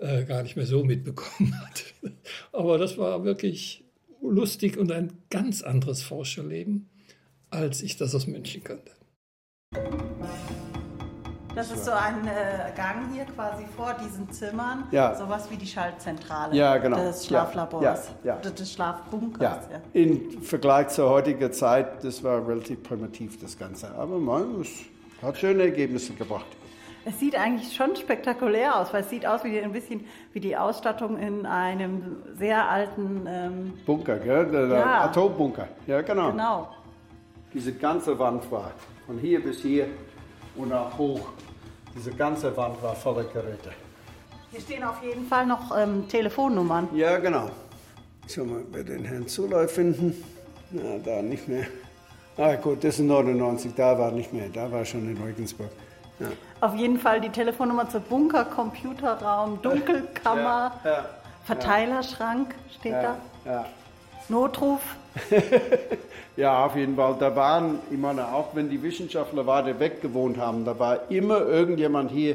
[0.00, 1.84] äh, gar nicht mehr so mitbekommen hat.
[2.52, 3.83] Aber das war wirklich
[4.30, 6.88] lustig und ein ganz anderes Forscherleben,
[7.50, 8.92] als ich das aus München kannte.
[11.54, 14.88] Das ist so ein äh, Gang hier quasi vor diesen Zimmern.
[14.90, 15.14] Ja.
[15.14, 16.96] Sowas wie die Schaltzentrale Ja, genau.
[16.96, 17.82] des Ja, Schlaflabors.
[17.84, 18.38] ja, ja.
[18.40, 19.40] Oder des Schlafbunkers.
[19.40, 19.80] Ja, Ja.
[19.92, 23.94] im Vergleich zur heutigen Zeit, das war relativ primitiv, das Ganze.
[23.94, 24.68] Aber man, es
[25.22, 26.46] hat schöne Ergebnisse gebracht.
[27.06, 30.56] Es sieht eigentlich schon spektakulär aus, weil es sieht aus wie ein bisschen wie die
[30.56, 33.26] Ausstattung in einem sehr alten.
[33.28, 34.46] Ähm, Bunker, gell?
[34.50, 35.00] Der, der Ja.
[35.04, 35.68] Atombunker.
[35.86, 36.30] Ja, genau.
[36.30, 36.68] genau.
[37.52, 38.72] Diese ganze Wand war
[39.06, 39.86] von hier bis hier
[40.56, 41.28] und auch hoch.
[41.94, 43.70] Diese ganze Wand war voller Geräte.
[44.50, 46.88] Hier stehen auf jeden Fall noch ähm, Telefonnummern.
[46.94, 47.50] Ja, genau.
[48.28, 50.14] Schau mal, wir den Herrn Zuley finden.
[50.70, 51.66] Na, da nicht mehr.
[52.36, 54.48] Ah, gut, das ist 99, da war nicht mehr.
[54.52, 55.70] Da war schon in Regensburg.
[56.18, 56.28] Ja.
[56.64, 61.04] Auf jeden Fall die Telefonnummer zur Bunker, Computerraum, Dunkelkammer, Ja, ja,
[61.44, 63.18] Verteilerschrank steht da.
[63.44, 63.66] ja.
[64.30, 64.80] Notruf?
[66.38, 67.16] ja, auf jeden Fall.
[67.20, 71.40] Da waren, ich meine, auch wenn die Wissenschaftler weiter weg gewohnt haben, da war immer
[71.40, 72.34] irgendjemand hier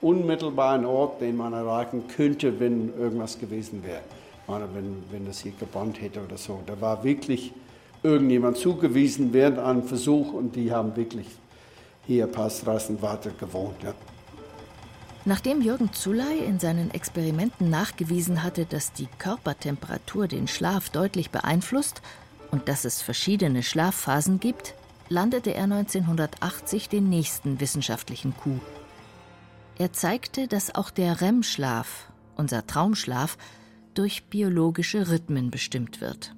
[0.00, 4.00] unmittelbar ein Ort, den man erreichen könnte, wenn irgendwas gewesen wäre.
[4.42, 6.58] Ich meine, wenn, wenn das hier gebrannt hätte oder so.
[6.66, 7.52] Da war wirklich
[8.02, 11.28] irgendjemand zugewiesen während einem Versuch und die haben wirklich
[12.08, 12.98] hier ein paar Straßen
[13.38, 13.82] gewohnt.
[13.84, 13.94] Ja.
[15.24, 22.00] Nachdem Jürgen Zuley in seinen Experimenten nachgewiesen hatte, dass die Körpertemperatur den Schlaf deutlich beeinflusst
[22.50, 24.74] und dass es verschiedene Schlafphasen gibt,
[25.10, 28.60] landete er 1980 den nächsten wissenschaftlichen Coup.
[29.76, 33.36] Er zeigte, dass auch der REM-Schlaf, unser Traumschlaf,
[33.92, 36.34] durch biologische Rhythmen bestimmt wird.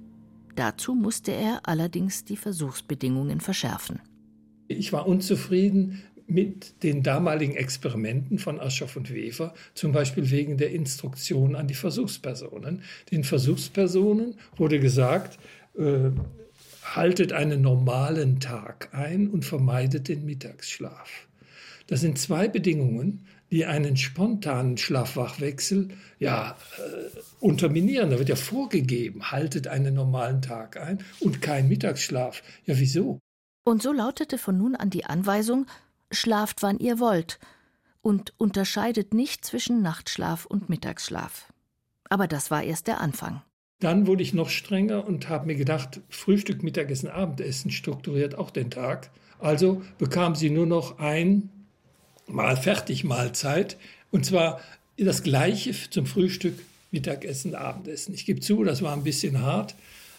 [0.57, 4.01] Dazu musste er allerdings die Versuchsbedingungen verschärfen.
[4.71, 10.71] Ich war unzufrieden mit den damaligen Experimenten von Aschoff und Wefer, zum Beispiel wegen der
[10.71, 12.83] Instruktion an die Versuchspersonen.
[13.11, 15.39] Den Versuchspersonen wurde gesagt,
[15.77, 16.11] äh,
[16.83, 21.27] haltet einen normalen Tag ein und vermeidet den Mittagsschlaf.
[21.87, 28.09] Das sind zwei Bedingungen, die einen spontanen Schlafwachwechsel ja, äh, unterminieren.
[28.09, 32.41] Da wird ja vorgegeben, haltet einen normalen Tag ein und kein Mittagsschlaf.
[32.65, 33.19] Ja, wieso?
[33.63, 35.67] Und so lautete von nun an die Anweisung,
[36.11, 37.39] schlaft wann ihr wollt
[38.01, 41.51] und unterscheidet nicht zwischen Nachtschlaf und Mittagsschlaf.
[42.09, 43.41] Aber das war erst der Anfang.
[43.79, 48.69] Dann wurde ich noch strenger und habe mir gedacht, Frühstück, Mittagessen, Abendessen strukturiert auch den
[48.69, 49.09] Tag.
[49.39, 51.49] Also bekam sie nur noch ein
[52.27, 53.77] Mal Fertigmahlzeit
[54.11, 54.61] und zwar
[54.97, 56.59] das gleiche zum Frühstück,
[56.91, 58.13] Mittagessen, Abendessen.
[58.13, 59.75] Ich gebe zu, das war ein bisschen hart.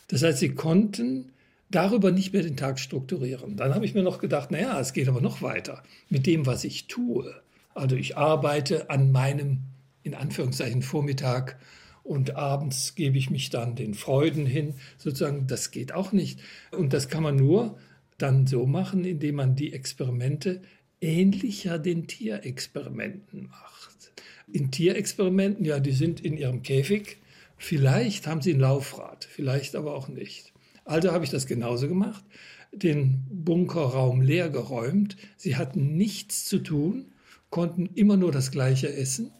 [0.08, 1.32] Das heißt, sie konnten
[1.74, 3.56] darüber nicht mehr den Tag strukturieren.
[3.56, 6.64] Dann habe ich mir noch gedacht, naja, es geht aber noch weiter mit dem, was
[6.64, 7.34] ich tue.
[7.74, 9.60] Also ich arbeite an meinem,
[10.02, 11.58] in Anführungszeichen, Vormittag
[12.04, 14.74] und abends gebe ich mich dann den Freuden hin.
[14.98, 16.40] Sozusagen, das geht auch nicht.
[16.70, 17.78] Und das kann man nur
[18.18, 20.62] dann so machen, indem man die Experimente
[21.00, 24.12] ähnlicher den Tierexperimenten macht.
[24.52, 27.18] In Tierexperimenten, ja, die sind in ihrem Käfig.
[27.56, 30.51] Vielleicht haben sie ein Laufrad, vielleicht aber auch nicht.
[30.84, 32.24] Also habe ich das genauso gemacht,
[32.72, 35.16] den Bunkerraum leer geräumt.
[35.36, 37.12] Sie hatten nichts zu tun,
[37.50, 39.30] konnten immer nur das Gleiche essen.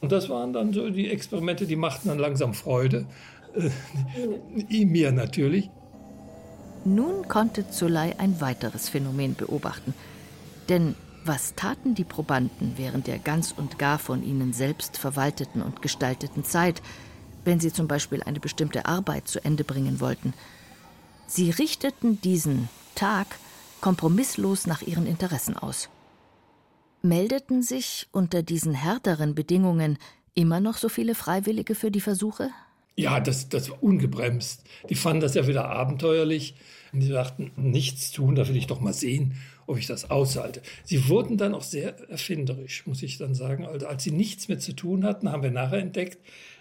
[0.00, 3.06] Und das waren dann so die Experimente, die machten dann langsam Freude.
[3.54, 5.70] Äh, mir natürlich.
[6.84, 9.94] Nun konnte Zuley ein weiteres Phänomen beobachten.
[10.68, 10.94] Denn
[11.24, 16.44] was taten die Probanden während der ganz und gar von ihnen selbst verwalteten und gestalteten
[16.44, 16.80] Zeit,
[17.44, 20.32] wenn sie zum Beispiel eine bestimmte Arbeit zu Ende bringen wollten?
[21.30, 23.26] Sie richteten diesen Tag
[23.82, 25.90] kompromisslos nach ihren Interessen aus.
[27.02, 29.98] Meldeten sich unter diesen härteren Bedingungen
[30.34, 32.48] immer noch so viele Freiwillige für die Versuche?
[32.96, 34.64] Ja, das, das war ungebremst.
[34.88, 36.54] Die fanden das ja wieder abenteuerlich.
[36.94, 39.34] Und die sagten, nichts tun, da will ich doch mal sehen,
[39.66, 40.62] ob ich das aushalte.
[40.82, 43.66] Sie wurden dann auch sehr erfinderisch, muss ich dann sagen.
[43.66, 46.18] Also als sie nichts mehr zu tun hatten, haben wir nachher entdeckt,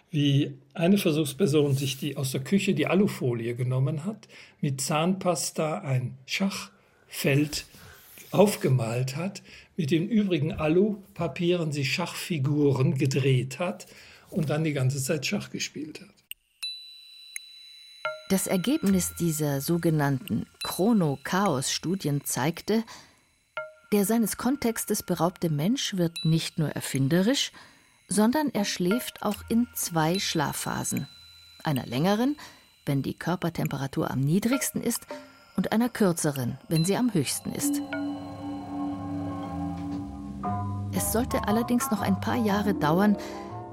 [0.10, 4.28] wie eine Versuchsperson sich die aus der Küche die Alufolie genommen hat,
[4.62, 7.66] mit Zahnpasta ein Schachfeld
[8.32, 9.42] aufgemalt hat,
[9.76, 13.88] mit den übrigen Alupapieren sie Schachfiguren gedreht hat
[14.30, 16.10] und dann die ganze Zeit Schach gespielt hat.
[18.30, 22.84] Das Ergebnis dieser sogenannten Chrono-Chaos-Studien zeigte,
[23.94, 27.54] der seines Kontextes beraubte Mensch wird nicht nur erfinderisch,
[28.08, 31.08] sondern er schläft auch in zwei Schlafphasen.
[31.64, 32.38] Einer längeren,
[32.86, 35.06] wenn die Körpertemperatur am niedrigsten ist,
[35.58, 37.82] und einer kürzeren, wenn sie am höchsten ist.
[40.96, 43.18] Es sollte allerdings noch ein paar Jahre dauern,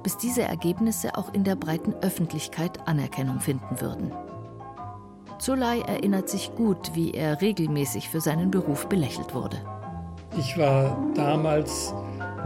[0.02, 4.12] bis diese Ergebnisse auch in der breiten Öffentlichkeit Anerkennung finden würden.
[5.38, 9.58] Zulay erinnert sich gut, wie er regelmäßig für seinen Beruf belächelt wurde.
[10.36, 11.92] Ich war damals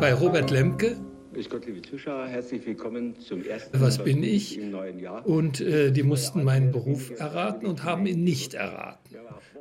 [0.01, 0.97] bei Robert Lemke
[1.39, 4.59] Grüß Gott, liebe Zuschauer, herzlich willkommen zum ersten Was bin ich?
[4.59, 5.25] im neuen Jahr.
[5.25, 9.15] Und äh, die mussten meinen Beruf erraten und haben ihn nicht erraten.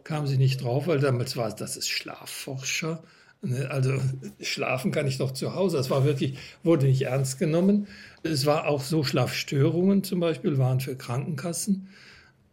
[0.04, 3.04] Kamen sie nicht drauf, weil damals war es, das ist Schlafforscher.
[3.44, 3.94] Ne, also
[4.42, 5.78] schlafen kann ich doch zu Hause.
[5.78, 7.86] Das war wirklich, wurde nicht ernst genommen.
[8.24, 11.90] Es war auch so, Schlafstörungen zum Beispiel waren für Krankenkassen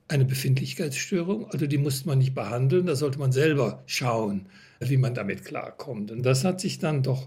[0.06, 1.50] eine Befindlichkeitsstörung.
[1.50, 4.50] Also die musste man nicht behandeln, da sollte man selber schauen,
[4.80, 6.10] wie man damit klarkommt.
[6.10, 7.26] Und das hat sich dann doch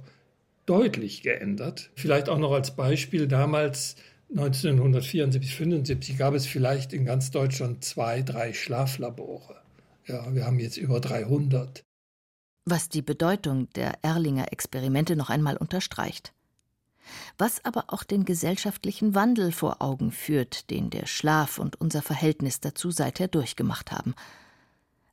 [0.68, 1.90] deutlich geändert.
[1.96, 3.96] Vielleicht auch noch als Beispiel, damals
[4.30, 9.56] 1974, 75 gab es vielleicht in ganz Deutschland zwei, drei Schlaflabore.
[10.06, 11.84] Ja, wir haben jetzt über 300.
[12.66, 16.34] Was die Bedeutung der Erlinger Experimente noch einmal unterstreicht.
[17.38, 22.60] was aber auch den gesellschaftlichen Wandel vor Augen führt, den der Schlaf und unser Verhältnis
[22.60, 24.14] dazu seither durchgemacht haben.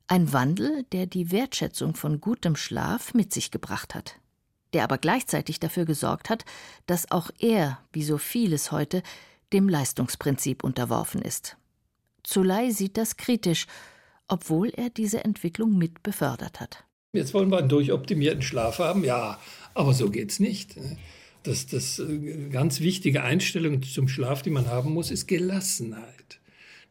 [0.07, 4.19] Ein Wandel, der die Wertschätzung von gutem Schlaf mit sich gebracht hat,
[4.75, 6.43] der aber gleichzeitig dafür gesorgt hat,
[6.85, 9.03] dass auch er, wie so vieles heute,
[9.53, 11.55] dem Leistungsprinzip unterworfen ist.
[12.23, 13.67] Zulei sieht das kritisch,
[14.27, 16.83] obwohl er diese Entwicklung mit befördert hat.
[17.13, 19.39] Jetzt wollen wir einen durchoptimierten Schlaf haben, ja,
[19.73, 20.75] aber so geht's nicht.
[21.43, 26.41] Das, das äh, ganz wichtige Einstellung zum Schlaf, die man haben muss, ist Gelassenheit.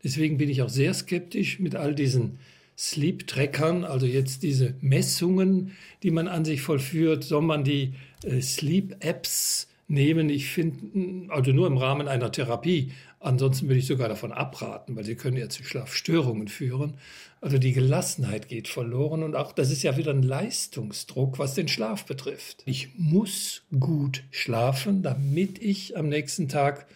[0.03, 2.39] Deswegen bin ich auch sehr skeptisch mit all diesen
[2.77, 5.72] Sleep-Trackern, also jetzt diese Messungen,
[6.03, 7.25] die man an sich vollführt.
[7.25, 7.95] Soll man die
[8.25, 10.29] äh, Sleep-Apps nehmen?
[10.29, 12.93] Ich finde, also nur im Rahmen einer Therapie.
[13.20, 16.99] Ansonsten würde ich sogar davon abraten, weil sie können ja zu Schlafstörungen führen.
[17.41, 21.68] Also die Gelassenheit geht verloren und auch das ist ja wieder ein Leistungsdruck, was den
[21.68, 22.62] Schlaf betrifft.
[22.66, 26.87] Ich muss gut schlafen, damit ich am nächsten Tag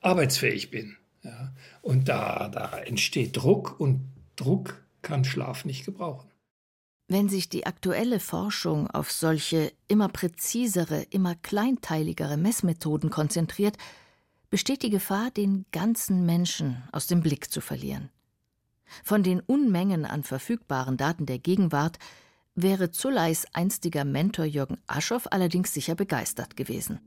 [0.00, 0.96] arbeitsfähig bin.
[1.22, 1.54] Ja?
[1.82, 4.00] Und da, da entsteht Druck und
[4.36, 6.30] Druck kann Schlaf nicht gebrauchen.
[7.08, 13.78] Wenn sich die aktuelle Forschung auf solche immer präzisere, immer kleinteiligere Messmethoden konzentriert,
[14.50, 18.10] besteht die Gefahr, den ganzen Menschen aus dem Blick zu verlieren.
[19.04, 21.98] Von den Unmengen an verfügbaren Daten der Gegenwart
[22.54, 27.00] wäre Zulleis einstiger Mentor Jürgen Aschoff allerdings sicher begeistert gewesen.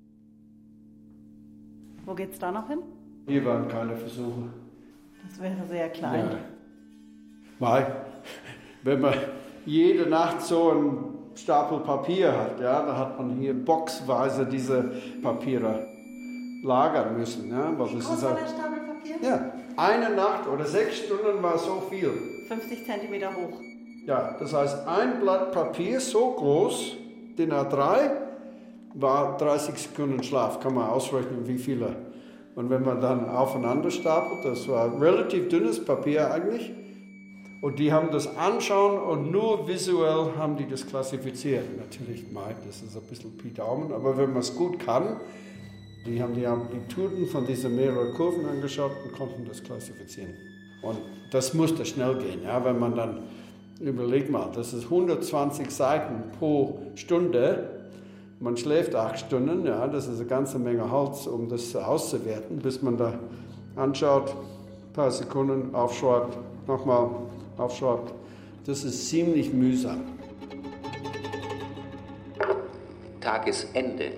[2.05, 2.79] Wo geht's da noch hin?
[3.27, 4.51] Hier waren keine Versuche.
[5.27, 6.31] Das wäre sehr klein.
[6.31, 6.39] Ja.
[7.61, 7.85] Weil,
[8.81, 9.13] wenn man
[9.67, 14.91] jede Nacht so einen Stapel Papier hat, ja, da hat man hier boxweise diese
[15.21, 15.85] Papiere
[16.63, 17.51] lagern müssen.
[17.51, 19.15] Ja, weil Wie groß ist war der Stapel Papier?
[19.21, 22.11] Ja, eine Nacht oder sechs Stunden war so viel.
[22.47, 23.59] 50 Zentimeter hoch.
[24.07, 26.97] Ja, das heißt, ein Blatt Papier so groß,
[27.37, 28.09] DIN A3,
[28.95, 30.59] war 30 Sekunden Schlaf.
[30.59, 31.95] Kann man ausrechnen, wie viele.
[32.55, 36.73] Und wenn man dann aufeinander stapelt, das war relativ dünnes Papier eigentlich.
[37.61, 41.77] Und die haben das anschauen und nur visuell haben die das klassifiziert.
[41.77, 45.17] Natürlich meint, das ist ein bisschen Pi Daumen, aber wenn man es gut kann,
[46.07, 50.33] die haben die Amplituden von diesen mehreren Kurven angeschaut und konnten das klassifizieren.
[50.81, 50.97] Und
[51.29, 53.19] das musste schnell gehen, ja, wenn man dann
[53.79, 57.81] überlegt mal, das ist 120 Seiten pro Stunde.
[58.39, 62.81] Man schläft acht Stunden, ja, das ist eine ganze Menge Holz, um das auszuwerten, bis
[62.81, 63.19] man da
[63.75, 66.35] anschaut, ein paar Sekunden aufschreibt,
[66.67, 67.11] nochmal
[67.57, 68.13] aufschreibt.
[68.65, 70.01] Das ist ziemlich mühsam.
[73.19, 74.13] Tagesende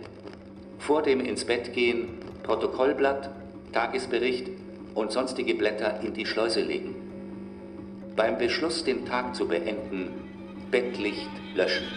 [0.79, 3.29] vor dem ins Bett gehen Protokollblatt,
[3.71, 4.49] Tagesbericht
[4.95, 6.95] und sonstige Blätter in die Schleuse legen.
[8.17, 10.09] Beim Beschluss, den Tag zu beenden,
[10.71, 11.87] Bettlicht löschen.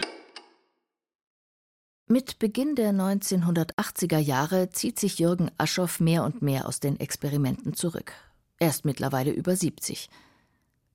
[2.07, 7.73] Mit Beginn der 1980er Jahre zieht sich Jürgen Aschoff mehr und mehr aus den Experimenten
[7.73, 8.13] zurück.
[8.57, 10.09] Er ist mittlerweile über 70.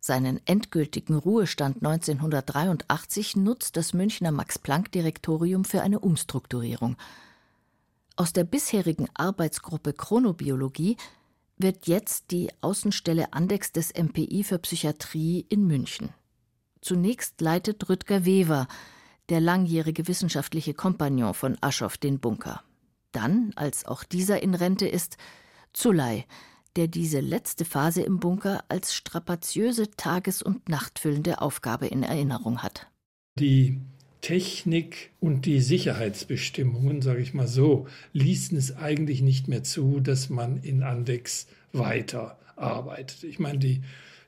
[0.05, 6.97] Seinen endgültigen Ruhestand 1983 nutzt das Münchner Max-Planck-Direktorium für eine Umstrukturierung–
[8.17, 10.97] aus der bisherigen Arbeitsgruppe Chronobiologie
[11.57, 16.11] wird jetzt die Außenstelle Andex des MPI für Psychiatrie in München.
[16.83, 18.69] Zunächst leitet Rüdger Wever,
[19.29, 22.63] der langjährige wissenschaftliche Kompagnon von Aschoff, den Bunker.
[23.13, 25.17] Dann, als auch dieser in Rente ist,
[25.73, 26.27] Zulei,
[26.77, 32.89] der diese letzte Phase im Bunker als strapaziöse tages- und nachtfüllende Aufgabe in Erinnerung hat.
[33.39, 33.81] Die
[34.23, 40.31] Technik und die Sicherheitsbestimmungen, sage ich mal so, ließen es eigentlich nicht mehr zu, dass
[40.31, 43.25] man in Andex weiterarbeitet.
[43.25, 43.83] Ich meine, die,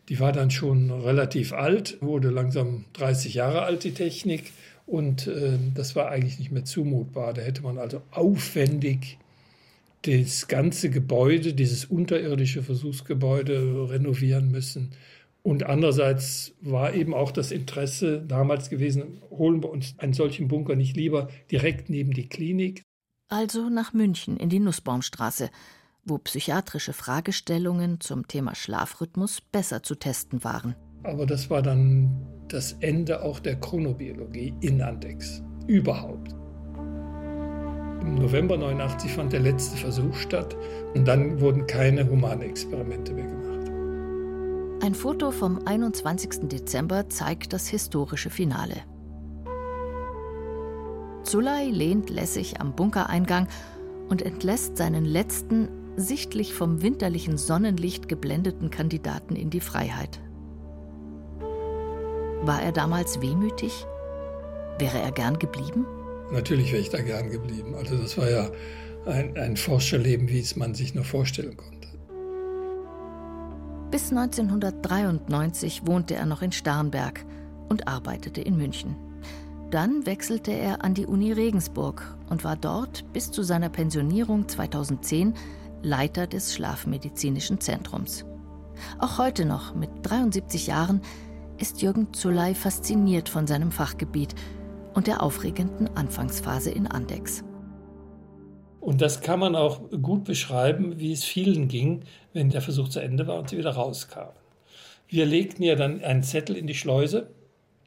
[0.09, 4.53] die war dann schon relativ alt, wurde langsam 30 Jahre alt, die Technik.
[4.85, 7.33] Und äh, das war eigentlich nicht mehr zumutbar.
[7.33, 9.19] Da hätte man also aufwendig
[10.05, 14.91] das ganze Gebäude, dieses unterirdische Versuchsgebäude renovieren müssen.
[15.43, 20.77] Und andererseits war eben auch das Interesse damals gewesen, holen wir uns einen solchen Bunker
[20.77, 22.83] nicht lieber direkt neben die Klinik.
[23.29, 25.51] Also nach München in die Nussbaumstraße,
[26.05, 30.75] wo psychiatrische Fragestellungen zum Thema Schlafrhythmus besser zu testen waren.
[31.03, 35.43] Aber das war dann das Ende auch der Chronobiologie in Andex.
[35.67, 36.35] Überhaupt.
[38.07, 40.55] Im November 89 fand der letzte Versuch statt
[40.95, 43.71] und dann wurden keine Humanexperimente mehr gemacht.
[44.85, 46.49] Ein Foto vom 21.
[46.49, 48.77] Dezember zeigt das historische Finale.
[51.23, 53.49] Zulay lehnt lässig am Bunkereingang
[54.11, 60.21] und entlässt seinen letzten, sichtlich vom winterlichen Sonnenlicht geblendeten Kandidaten in die Freiheit.
[62.43, 63.87] War er damals wehmütig?
[64.79, 65.87] Wäre er gern geblieben?
[66.33, 67.75] Natürlich wäre ich da gern geblieben.
[67.75, 68.51] Also das war ja
[69.07, 71.89] ein, ein Forscherleben, wie es man sich nur vorstellen konnte.
[73.91, 77.25] Bis 1993 wohnte er noch in Starnberg
[77.69, 78.97] und arbeitete in München.
[79.71, 85.35] Dann wechselte er an die Uni Regensburg und war dort bis zu seiner Pensionierung 2010
[85.83, 88.25] Leiter des Schlafmedizinischen Zentrums.
[88.99, 91.01] Auch heute noch, mit 73 Jahren,
[91.59, 94.35] ist Jürgen Zuley fasziniert von seinem Fachgebiet
[94.95, 97.45] und der aufregenden Anfangsphase in Andex.
[98.81, 103.01] Und das kann man auch gut beschreiben, wie es vielen ging, wenn der Versuch zu
[103.01, 104.35] Ende war und sie wieder rauskamen.
[105.09, 107.29] Wir legten ja dann einen Zettel in die Schleuse.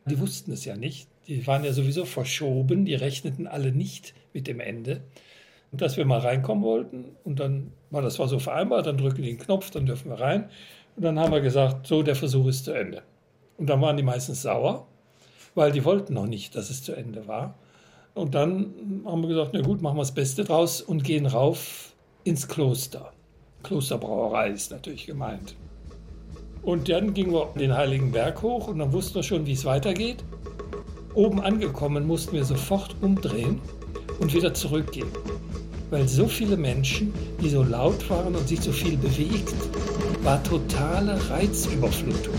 [0.05, 1.07] Die wussten es ja nicht.
[1.27, 2.85] Die waren ja sowieso verschoben.
[2.85, 5.01] Die rechneten alle nicht mit dem Ende.
[5.71, 7.05] Und dass wir mal reinkommen wollten.
[7.23, 8.87] Und dann war das war so vereinbart.
[8.87, 10.49] Dann drücken die den Knopf, dann dürfen wir rein.
[10.95, 13.03] Und dann haben wir gesagt, so, der Versuch ist zu Ende.
[13.57, 14.87] Und dann waren die meistens sauer,
[15.57, 17.55] weil die wollten noch nicht, dass es zu Ende war.
[18.13, 21.93] Und dann haben wir gesagt, na gut, machen wir das Beste draus und gehen rauf
[22.23, 23.11] ins Kloster.
[23.63, 25.55] Klosterbrauerei ist natürlich gemeint.
[26.61, 29.65] Und dann gingen wir den Heiligen Berg hoch und dann wussten wir schon, wie es
[29.65, 30.23] weitergeht.
[31.15, 33.59] Oben angekommen mussten wir sofort umdrehen
[34.19, 35.09] und wieder zurückgehen.
[35.89, 39.55] Weil so viele Menschen, die so laut waren und sich so viel bewegt,
[40.21, 42.35] war totale Reizüberflutung.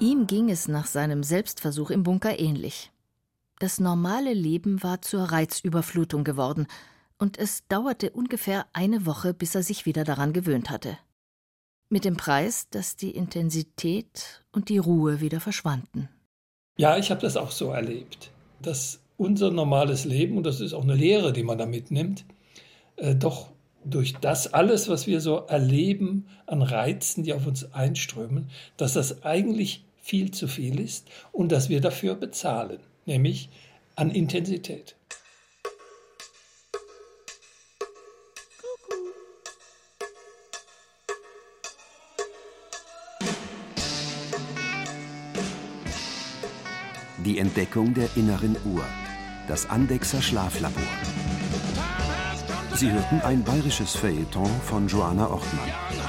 [0.00, 2.92] Ihm ging es nach seinem Selbstversuch im Bunker ähnlich.
[3.58, 6.68] Das normale Leben war zur Reizüberflutung geworden,
[7.18, 10.96] und es dauerte ungefähr eine Woche, bis er sich wieder daran gewöhnt hatte.
[11.88, 16.08] Mit dem Preis, dass die Intensität und die Ruhe wieder verschwanden.
[16.76, 18.30] Ja, ich habe das auch so erlebt,
[18.62, 22.24] dass unser normales Leben, und das ist auch eine Lehre, die man da mitnimmt,
[22.94, 23.48] äh, doch
[23.84, 29.24] durch das alles, was wir so erleben an Reizen, die auf uns einströmen, dass das
[29.24, 33.50] eigentlich viel zu viel ist und dass wir dafür bezahlen, nämlich
[33.94, 34.96] an Intensität.
[47.18, 48.84] Die Entdeckung der inneren Uhr.
[49.46, 50.82] Das Andexer Schlaflabor.
[52.74, 56.07] Sie hörten ein bayerisches Feuilleton von Joanna Ortmann.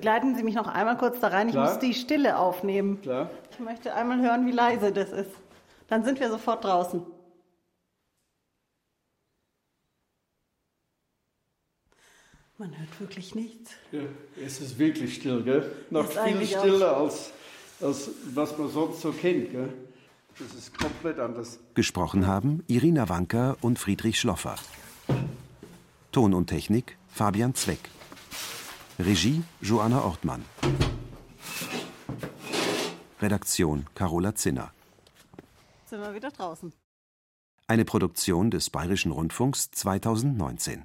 [0.00, 1.48] Begleiten Sie mich noch einmal kurz da rein.
[1.48, 1.68] Ich Klar.
[1.68, 3.02] muss die Stille aufnehmen.
[3.02, 3.28] Klar.
[3.50, 5.30] Ich möchte einmal hören, wie leise das ist.
[5.88, 7.02] Dann sind wir sofort draußen.
[12.56, 13.72] Man hört wirklich nichts.
[13.92, 14.00] Ja,
[14.42, 15.70] es ist wirklich still, gell?
[15.90, 17.32] Noch Ist viel stiller als,
[17.82, 19.68] als was man sonst so kennt, gell?
[20.38, 21.58] Das ist komplett anders.
[21.74, 24.54] Gesprochen haben Irina Wanker und Friedrich Schloffer.
[26.10, 27.90] Ton und Technik Fabian Zweck.
[29.00, 30.44] Regie Joanna Ortmann.
[33.22, 34.72] Redaktion Carola Zinner.
[35.86, 36.72] Sind wir wieder draußen.
[37.66, 40.84] Eine Produktion des Bayerischen Rundfunks 2019.